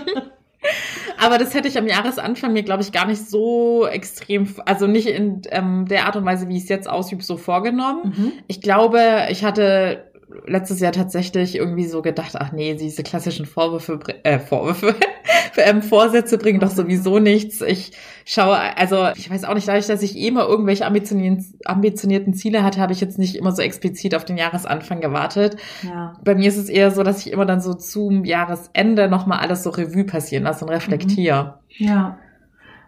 Aber 1.20 1.40
das 1.40 1.56
hätte 1.56 1.68
ich 1.68 1.78
am 1.80 1.88
Jahresanfang 1.88 2.54
mir, 2.54 2.62
glaube 2.62 2.84
ich, 2.84 2.92
gar 2.92 3.08
nicht 3.08 3.28
so 3.28 3.88
extrem, 3.88 4.48
also 4.68 4.86
nicht 4.86 5.08
in 5.08 5.42
ähm, 5.50 5.88
der 5.88 6.06
Art 6.06 6.16
und 6.16 6.26
Weise, 6.26 6.48
wie 6.48 6.58
ich 6.58 6.64
es 6.64 6.70
jetzt 6.70 6.88
ausübe, 6.88 7.24
so 7.24 7.36
vorgenommen. 7.36 8.14
Mhm. 8.16 8.32
Ich 8.46 8.62
glaube, 8.62 9.26
ich 9.32 9.44
hatte 9.44 10.04
letztes 10.46 10.80
Jahr 10.80 10.92
tatsächlich 10.92 11.56
irgendwie 11.56 11.86
so 11.86 12.02
gedacht, 12.02 12.36
ach 12.38 12.52
nee, 12.52 12.76
diese 12.76 13.04
klassischen 13.04 13.46
Vorwürfe, 13.46 14.00
äh, 14.24 14.40
Vorwürfe, 14.40 14.96
ähm, 15.58 15.82
Vorsätze 15.82 16.38
bringen 16.38 16.60
doch 16.60 16.70
sowieso 16.70 17.20
nichts. 17.20 17.62
Ich 17.62 17.92
schaue, 18.26 18.58
also 18.78 19.10
ich 19.16 19.30
weiß 19.30 19.44
auch 19.46 19.54
nicht, 19.54 19.68
dadurch, 19.68 19.88
dass 19.88 20.02
ich 20.02 20.18
eh 20.18 20.28
immer 20.28 20.48
irgendwelche 20.48 20.86
ambitionierten, 20.86 21.60
ambitionierten 21.66 22.34
Ziele 22.34 22.64
hatte, 22.64 22.80
habe 22.80 22.94
ich 22.94 23.02
jetzt 23.02 23.20
nicht 23.20 23.36
immer 23.36 23.52
so 23.52 23.62
explizit 23.62 24.16
auf 24.16 24.26
den 24.26 24.38
Jahresanfang 24.38 25.02
gewartet. 25.02 25.58
Ja. 25.84 26.14
Bei 26.24 26.36
mir 26.36 26.48
ist 26.48 26.58
es 26.58 26.70
eher 26.70 26.92
so, 26.92 27.04
dass 27.04 27.26
ich 27.26 27.32
immer 27.32 27.46
dann 27.46 27.62
so 27.62 27.74
zum 27.74 28.26
Jahresende 28.26 29.08
nochmal 29.08 29.40
alles 29.40 29.64
so 29.64 29.70
Revue 29.70 30.06
passieren 30.06 30.44
lasse 30.44 30.66
und 30.66 30.72
reflektiere. 30.72 31.60
Mhm. 31.78 31.86
Ja. 31.86 32.18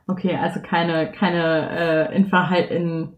Okay, 0.07 0.35
also 0.35 0.59
keine, 0.61 1.11
keine 1.11 2.09
äh, 2.11 2.15
in 2.15 2.27
Verhalt 2.27 2.69
in 2.69 3.09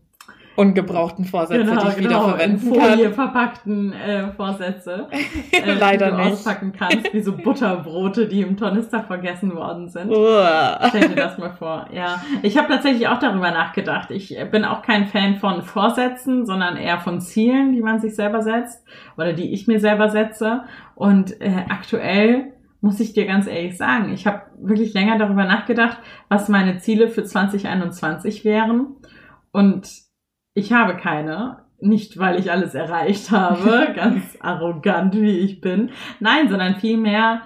ungebrauchten 0.57 1.23
Vorsätze, 1.23 1.63
genau, 1.63 1.81
die 1.83 1.87
ich 1.89 1.95
genau, 1.97 2.09
wieder 2.09 2.29
verwenden 2.29 2.67
in 2.67 2.73
Folie 2.73 3.03
kann. 3.05 3.13
verpackten 3.13 3.93
äh, 3.93 4.31
Vorsätze, 4.31 5.07
äh, 5.51 5.73
Leider 5.73 6.07
die 6.07 6.11
du 6.11 6.17
nicht. 6.17 6.31
auspacken 6.33 6.73
kannst, 6.77 7.13
wie 7.13 7.21
so 7.21 7.37
Butterbrote, 7.37 8.27
die 8.27 8.41
im 8.41 8.57
Tornister 8.57 9.03
vergessen 9.03 9.55
worden 9.55 9.87
sind. 9.87 10.11
Stell 10.11 11.09
dir 11.09 11.15
das 11.15 11.37
mal 11.37 11.51
vor. 11.51 11.87
Ja, 11.93 12.21
ich 12.41 12.57
habe 12.57 12.67
tatsächlich 12.67 13.07
auch 13.07 13.19
darüber 13.19 13.51
nachgedacht. 13.51 14.09
Ich 14.09 14.35
bin 14.51 14.65
auch 14.65 14.81
kein 14.81 15.05
Fan 15.05 15.35
von 15.35 15.61
Vorsätzen, 15.61 16.45
sondern 16.47 16.75
eher 16.75 16.99
von 16.99 17.21
Zielen, 17.21 17.73
die 17.73 17.81
man 17.81 17.99
sich 17.99 18.15
selber 18.15 18.41
setzt 18.41 18.83
oder 19.15 19.33
die 19.33 19.53
ich 19.53 19.67
mir 19.67 19.79
selber 19.79 20.09
setze. 20.09 20.63
Und 20.95 21.39
äh, 21.39 21.65
aktuell 21.69 22.53
muss 22.81 22.99
ich 22.99 23.13
dir 23.13 23.27
ganz 23.27 23.45
ehrlich 23.45 23.77
sagen, 23.77 24.11
ich 24.11 24.25
habe 24.25 24.41
wirklich 24.59 24.93
länger 24.93 25.19
darüber 25.19 25.45
nachgedacht, 25.45 25.97
was 26.29 26.49
meine 26.49 26.79
Ziele 26.79 27.09
für 27.09 27.23
2021 27.23 28.43
wären. 28.43 28.95
Und 29.51 30.06
ich 30.57 30.73
habe 30.73 30.97
keine. 30.97 31.59
Nicht, 31.79 32.17
weil 32.17 32.39
ich 32.39 32.51
alles 32.51 32.73
erreicht 32.73 33.29
habe, 33.31 33.93
ganz 33.95 34.37
arrogant 34.41 35.15
wie 35.15 35.37
ich 35.37 35.61
bin. 35.61 35.91
Nein, 36.19 36.49
sondern 36.49 36.75
vielmehr, 36.75 37.41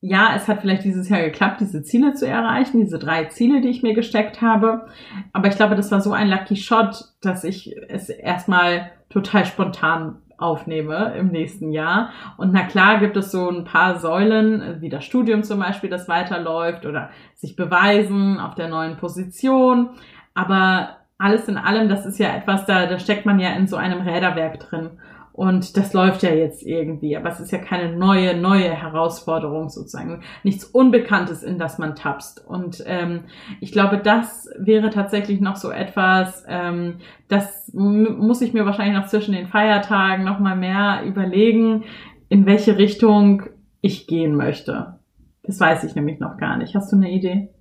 ja, 0.00 0.34
es 0.36 0.46
hat 0.46 0.60
vielleicht 0.60 0.84
dieses 0.84 1.08
Jahr 1.08 1.22
geklappt, 1.22 1.60
diese 1.60 1.82
Ziele 1.82 2.14
zu 2.14 2.28
erreichen, 2.28 2.78
diese 2.78 3.00
drei 3.00 3.24
Ziele, 3.24 3.60
die 3.60 3.68
ich 3.68 3.82
mir 3.82 3.94
gesteckt 3.94 4.40
habe. 4.40 4.86
Aber 5.32 5.48
ich 5.48 5.56
glaube, 5.56 5.74
das 5.74 5.90
war 5.90 6.00
so 6.00 6.12
ein 6.12 6.28
Lucky 6.28 6.54
Shot, 6.54 7.04
dass 7.20 7.42
ich 7.42 7.74
es 7.88 8.08
erstmal 8.08 8.92
total 9.08 9.44
spontan 9.44 10.18
aufnehme 10.36 11.14
im 11.16 11.28
nächsten 11.28 11.72
Jahr. 11.72 12.10
Und 12.36 12.52
na 12.52 12.64
klar 12.64 13.00
gibt 13.00 13.16
es 13.16 13.32
so 13.32 13.48
ein 13.48 13.64
paar 13.64 13.98
Säulen, 13.98 14.80
wie 14.80 14.88
das 14.88 15.04
Studium 15.04 15.42
zum 15.42 15.58
Beispiel, 15.58 15.90
das 15.90 16.08
weiterläuft 16.08 16.86
oder 16.86 17.10
sich 17.34 17.56
beweisen 17.56 18.38
auf 18.38 18.54
der 18.54 18.68
neuen 18.68 18.96
Position. 18.96 19.90
Aber 20.34 21.03
alles 21.18 21.48
in 21.48 21.56
allem, 21.56 21.88
das 21.88 22.06
ist 22.06 22.18
ja 22.18 22.34
etwas, 22.34 22.66
da, 22.66 22.86
da 22.86 22.98
steckt 22.98 23.26
man 23.26 23.38
ja 23.38 23.52
in 23.54 23.66
so 23.66 23.76
einem 23.76 24.00
Räderwerk 24.00 24.60
drin. 24.60 24.90
Und 25.34 25.76
das 25.76 25.92
läuft 25.92 26.22
ja 26.22 26.30
jetzt 26.30 26.62
irgendwie, 26.62 27.16
aber 27.16 27.28
es 27.28 27.40
ist 27.40 27.50
ja 27.50 27.58
keine 27.58 27.96
neue, 27.96 28.36
neue 28.36 28.70
Herausforderung 28.70 29.68
sozusagen. 29.68 30.22
Nichts 30.44 30.64
Unbekanntes, 30.64 31.42
in 31.42 31.58
das 31.58 31.76
man 31.76 31.96
tapst. 31.96 32.46
Und 32.46 32.84
ähm, 32.86 33.24
ich 33.60 33.72
glaube, 33.72 33.98
das 33.98 34.48
wäre 34.56 34.90
tatsächlich 34.90 35.40
noch 35.40 35.56
so 35.56 35.72
etwas, 35.72 36.44
ähm, 36.48 36.98
das 37.26 37.72
muss 37.74 38.42
ich 38.42 38.52
mir 38.52 38.64
wahrscheinlich 38.64 38.96
noch 38.96 39.08
zwischen 39.08 39.34
den 39.34 39.48
Feiertagen 39.48 40.24
nochmal 40.24 40.54
mehr 40.54 41.02
überlegen, 41.04 41.82
in 42.28 42.46
welche 42.46 42.78
Richtung 42.78 43.42
ich 43.80 44.06
gehen 44.06 44.36
möchte. 44.36 45.00
Das 45.42 45.58
weiß 45.58 45.82
ich 45.82 45.96
nämlich 45.96 46.20
noch 46.20 46.36
gar 46.36 46.56
nicht. 46.56 46.76
Hast 46.76 46.92
du 46.92 46.96
eine 46.96 47.10
Idee? 47.10 47.53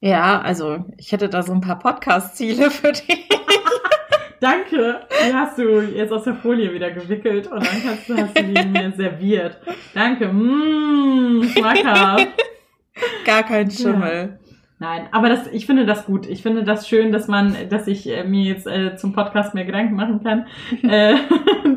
Ja, 0.00 0.40
also 0.40 0.84
ich 0.98 1.12
hätte 1.12 1.28
da 1.28 1.42
so 1.42 1.52
ein 1.52 1.60
paar 1.60 1.78
Podcast-Ziele 1.78 2.70
für 2.70 2.92
dich. 2.92 3.28
Danke. 4.40 5.00
Die 5.26 5.34
hast 5.34 5.56
du 5.56 5.80
jetzt 5.80 6.12
aus 6.12 6.24
der 6.24 6.34
Folie 6.34 6.72
wieder 6.72 6.90
gewickelt 6.90 7.46
und 7.50 7.66
dann 7.66 7.82
kannst 7.82 8.08
du, 8.08 8.16
hast 8.16 8.36
du 8.36 8.44
die 8.44 8.66
mir 8.66 8.92
serviert. 8.92 9.58
Danke. 9.94 10.28
Mmh, 10.28 11.48
schmackhaft. 11.56 12.28
Gar 13.24 13.42
kein 13.44 13.70
Schimmel. 13.70 14.38
Ja. 14.38 14.46
Nein, 14.78 15.08
aber 15.10 15.30
das, 15.30 15.46
ich 15.52 15.64
finde 15.64 15.86
das 15.86 16.04
gut. 16.04 16.26
Ich 16.26 16.42
finde 16.42 16.62
das 16.62 16.86
schön, 16.86 17.10
dass 17.10 17.28
man, 17.28 17.56
dass 17.70 17.86
ich 17.86 18.06
äh, 18.10 18.24
mir 18.24 18.44
jetzt 18.44 18.66
äh, 18.66 18.94
zum 18.96 19.14
Podcast 19.14 19.54
mehr 19.54 19.64
Gedanken 19.64 19.94
machen 19.96 20.22
kann, 20.22 20.46
äh, 20.82 21.16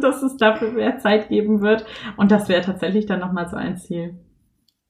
dass 0.01 0.21
es 0.21 0.35
dafür 0.35 0.71
mehr 0.71 0.97
Zeit 0.97 1.29
geben 1.29 1.61
wird. 1.61 1.85
Und 2.17 2.29
das 2.29 2.49
wäre 2.49 2.61
tatsächlich 2.61 3.05
dann 3.05 3.21
nochmal 3.21 3.47
so 3.47 3.55
ein 3.55 3.77
Ziel. 3.77 4.19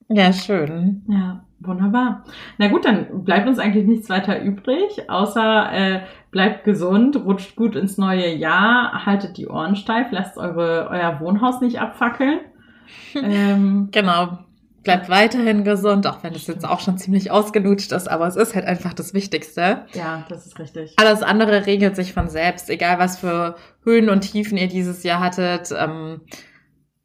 Ja, 0.09 0.33
schön. 0.33 1.03
Ja. 1.07 1.43
Wunderbar. 1.61 2.23
Na 2.57 2.69
gut, 2.69 2.85
dann 2.85 3.25
bleibt 3.25 3.47
uns 3.47 3.59
eigentlich 3.59 3.85
nichts 3.85 4.09
weiter 4.09 4.41
übrig, 4.41 5.09
außer 5.09 5.71
äh, 5.73 6.01
bleibt 6.31 6.63
gesund, 6.63 7.17
rutscht 7.17 7.57
gut 7.57 7.75
ins 7.75 7.97
neue 7.97 8.33
Jahr, 8.33 9.05
haltet 9.05 9.35
die 9.37 9.47
Ohren 9.47 9.75
steif, 9.75 10.07
lasst 10.11 10.37
eure, 10.37 10.87
euer 10.89 11.19
Wohnhaus 11.19 11.59
nicht 11.59 11.81
abfackeln. 11.81 12.39
ähm, 13.15 13.89
genau. 13.91 14.39
Bleibt 14.85 15.09
weiterhin 15.09 15.65
gesund, 15.65 16.07
auch 16.07 16.23
wenn 16.23 16.33
es 16.33 16.47
jetzt 16.47 16.65
auch 16.65 16.79
schon 16.79 16.97
ziemlich 16.97 17.29
ausgelutscht 17.29 17.91
ist, 17.91 18.09
aber 18.09 18.27
es 18.27 18.37
ist 18.37 18.55
halt 18.55 18.65
einfach 18.65 18.93
das 18.93 19.13
Wichtigste. 19.13 19.85
Ja, 19.91 20.25
das 20.29 20.45
ist 20.47 20.57
richtig. 20.57 20.93
Alles 20.95 21.21
andere 21.21 21.65
regelt 21.65 21.97
sich 21.97 22.13
von 22.13 22.29
selbst, 22.29 22.69
egal 22.69 22.99
was 22.99 23.19
für 23.19 23.55
Höhen 23.83 24.07
und 24.07 24.21
Tiefen 24.21 24.57
ihr 24.57 24.69
dieses 24.69 25.03
Jahr 25.03 25.19
hattet. 25.19 25.73
Ähm, 25.77 26.21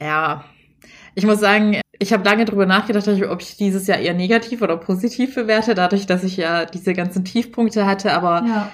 ja, 0.00 0.44
ich 1.16 1.26
muss 1.26 1.40
sagen, 1.40 1.80
ich 1.98 2.12
habe 2.12 2.24
lange 2.24 2.44
drüber 2.44 2.66
nachgedacht, 2.66 3.08
ob 3.08 3.40
ich 3.40 3.56
dieses 3.56 3.86
Jahr 3.86 3.98
eher 3.98 4.14
negativ 4.14 4.62
oder 4.62 4.76
positiv 4.76 5.34
bewerte, 5.34 5.74
dadurch, 5.74 6.06
dass 6.06 6.24
ich 6.24 6.36
ja 6.36 6.64
diese 6.64 6.92
ganzen 6.92 7.24
Tiefpunkte 7.24 7.86
hatte. 7.86 8.12
Aber 8.12 8.44
ja. 8.46 8.72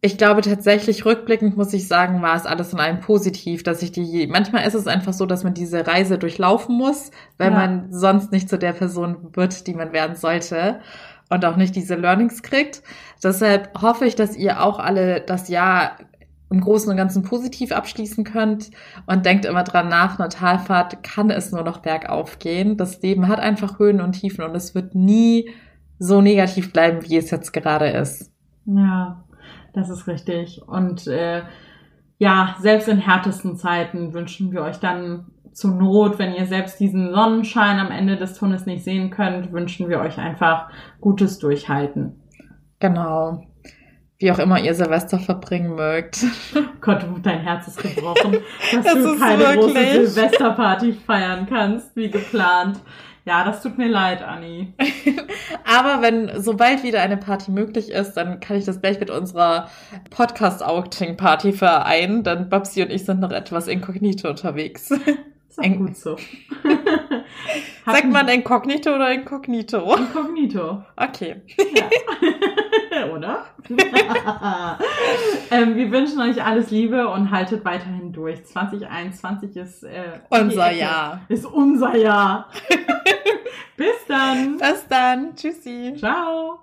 ich 0.00 0.18
glaube 0.18 0.40
tatsächlich, 0.40 1.04
rückblickend 1.04 1.56
muss 1.56 1.72
ich 1.72 1.86
sagen, 1.86 2.22
war 2.22 2.36
es 2.36 2.46
alles 2.46 2.72
in 2.72 2.80
einem 2.80 3.00
positiv, 3.00 3.62
dass 3.62 3.82
ich 3.82 3.92
die, 3.92 4.26
manchmal 4.26 4.66
ist 4.66 4.74
es 4.74 4.86
einfach 4.86 5.12
so, 5.12 5.26
dass 5.26 5.44
man 5.44 5.54
diese 5.54 5.86
Reise 5.86 6.18
durchlaufen 6.18 6.76
muss, 6.76 7.10
weil 7.38 7.50
ja. 7.50 7.56
man 7.56 7.92
sonst 7.92 8.32
nicht 8.32 8.48
zu 8.48 8.58
der 8.58 8.72
Person 8.72 9.30
wird, 9.32 9.66
die 9.66 9.74
man 9.74 9.92
werden 9.92 10.16
sollte 10.16 10.80
und 11.28 11.44
auch 11.44 11.56
nicht 11.56 11.76
diese 11.76 11.94
Learnings 11.94 12.42
kriegt. 12.42 12.82
Deshalb 13.22 13.80
hoffe 13.80 14.06
ich, 14.06 14.16
dass 14.16 14.36
ihr 14.36 14.62
auch 14.62 14.78
alle 14.78 15.20
das 15.20 15.48
Jahr 15.48 15.98
im 16.50 16.60
Großen 16.60 16.90
und 16.90 16.96
Ganzen 16.96 17.22
positiv 17.22 17.72
abschließen 17.72 18.24
könnt 18.24 18.70
und 19.06 19.24
denkt 19.24 19.44
immer 19.44 19.62
dran 19.62 19.88
nach, 19.88 20.18
einer 20.18 20.28
Talfahrt 20.28 21.02
kann 21.02 21.30
es 21.30 21.52
nur 21.52 21.62
noch 21.62 21.78
bergauf 21.78 22.38
gehen. 22.38 22.76
Das 22.76 23.00
Leben 23.02 23.28
hat 23.28 23.38
einfach 23.38 23.78
Höhen 23.78 24.00
und 24.00 24.12
Tiefen 24.12 24.44
und 24.44 24.54
es 24.56 24.74
wird 24.74 24.94
nie 24.94 25.50
so 25.98 26.20
negativ 26.20 26.72
bleiben, 26.72 27.08
wie 27.08 27.16
es 27.16 27.30
jetzt 27.30 27.52
gerade 27.52 27.88
ist. 27.88 28.32
Ja, 28.66 29.24
das 29.72 29.90
ist 29.90 30.08
richtig. 30.08 30.60
Und 30.66 31.06
äh, 31.06 31.42
ja, 32.18 32.56
selbst 32.58 32.88
in 32.88 32.98
härtesten 32.98 33.56
Zeiten 33.56 34.12
wünschen 34.12 34.50
wir 34.50 34.62
euch 34.62 34.78
dann 34.78 35.26
zur 35.52 35.72
Not, 35.72 36.18
wenn 36.18 36.34
ihr 36.34 36.46
selbst 36.46 36.80
diesen 36.80 37.12
Sonnenschein 37.12 37.78
am 37.78 37.90
Ende 37.90 38.16
des 38.16 38.34
Tunnels 38.34 38.66
nicht 38.66 38.82
sehen 38.84 39.10
könnt, 39.10 39.52
wünschen 39.52 39.88
wir 39.88 40.00
euch 40.00 40.18
einfach 40.18 40.70
gutes 41.00 41.38
Durchhalten. 41.38 42.20
Genau 42.78 43.42
wie 44.20 44.30
auch 44.30 44.38
immer 44.38 44.60
ihr 44.60 44.74
Silvester 44.74 45.18
verbringen 45.18 45.74
mögt. 45.74 46.24
Gott, 46.80 47.04
dein 47.22 47.40
Herz 47.40 47.66
ist 47.68 47.82
gebrochen, 47.82 48.36
dass 48.72 48.84
das 48.84 48.94
du 48.94 49.18
keine 49.18 49.38
wirklich. 49.38 49.74
große 49.74 50.06
Silvesterparty 50.06 50.92
feiern 50.92 51.46
kannst, 51.48 51.96
wie 51.96 52.10
geplant. 52.10 52.80
Ja, 53.24 53.44
das 53.44 53.62
tut 53.62 53.78
mir 53.78 53.88
leid, 53.88 54.22
Anni. 54.22 54.74
Aber 55.64 56.02
wenn 56.02 56.40
sobald 56.40 56.82
wieder 56.82 57.00
eine 57.00 57.16
Party 57.16 57.50
möglich 57.50 57.90
ist, 57.90 58.14
dann 58.14 58.40
kann 58.40 58.56
ich 58.56 58.64
das 58.64 58.80
gleich 58.80 59.00
mit 59.00 59.10
unserer 59.10 59.68
Podcast-Outing-Party 60.10 61.52
vereinen. 61.52 62.22
Dann 62.22 62.48
Babsi 62.48 62.82
und 62.82 62.90
ich 62.90 63.04
sind 63.04 63.20
noch 63.20 63.32
etwas 63.32 63.68
inkognito 63.68 64.28
unterwegs. 64.28 64.90
Ist 65.50 65.58
auch 65.58 65.76
gut 65.76 65.96
so. 65.96 66.16
Sagt 67.84 68.12
man 68.12 68.28
inkognito 68.28 68.94
oder 68.94 69.12
inkognito? 69.12 69.96
Inkognito. 69.96 70.84
Okay. 70.94 71.42
Ja. 71.74 73.06
oder? 73.12 73.46
ähm, 75.50 75.74
wir 75.74 75.90
wünschen 75.90 76.20
euch 76.20 76.42
alles 76.42 76.70
Liebe 76.70 77.08
und 77.08 77.32
haltet 77.32 77.64
weiterhin 77.64 78.12
durch. 78.12 78.44
2021 78.46 79.56
ist 79.56 79.82
äh, 79.82 80.20
unser 80.28 80.70
Jahr. 80.70 81.22
Ist 81.28 81.46
unser 81.46 81.96
Jahr. 81.96 82.48
Bis 83.76 84.06
dann. 84.06 84.58
Bis 84.58 84.86
dann. 84.88 85.34
Tschüssi. 85.34 85.94
Ciao. 85.98 86.60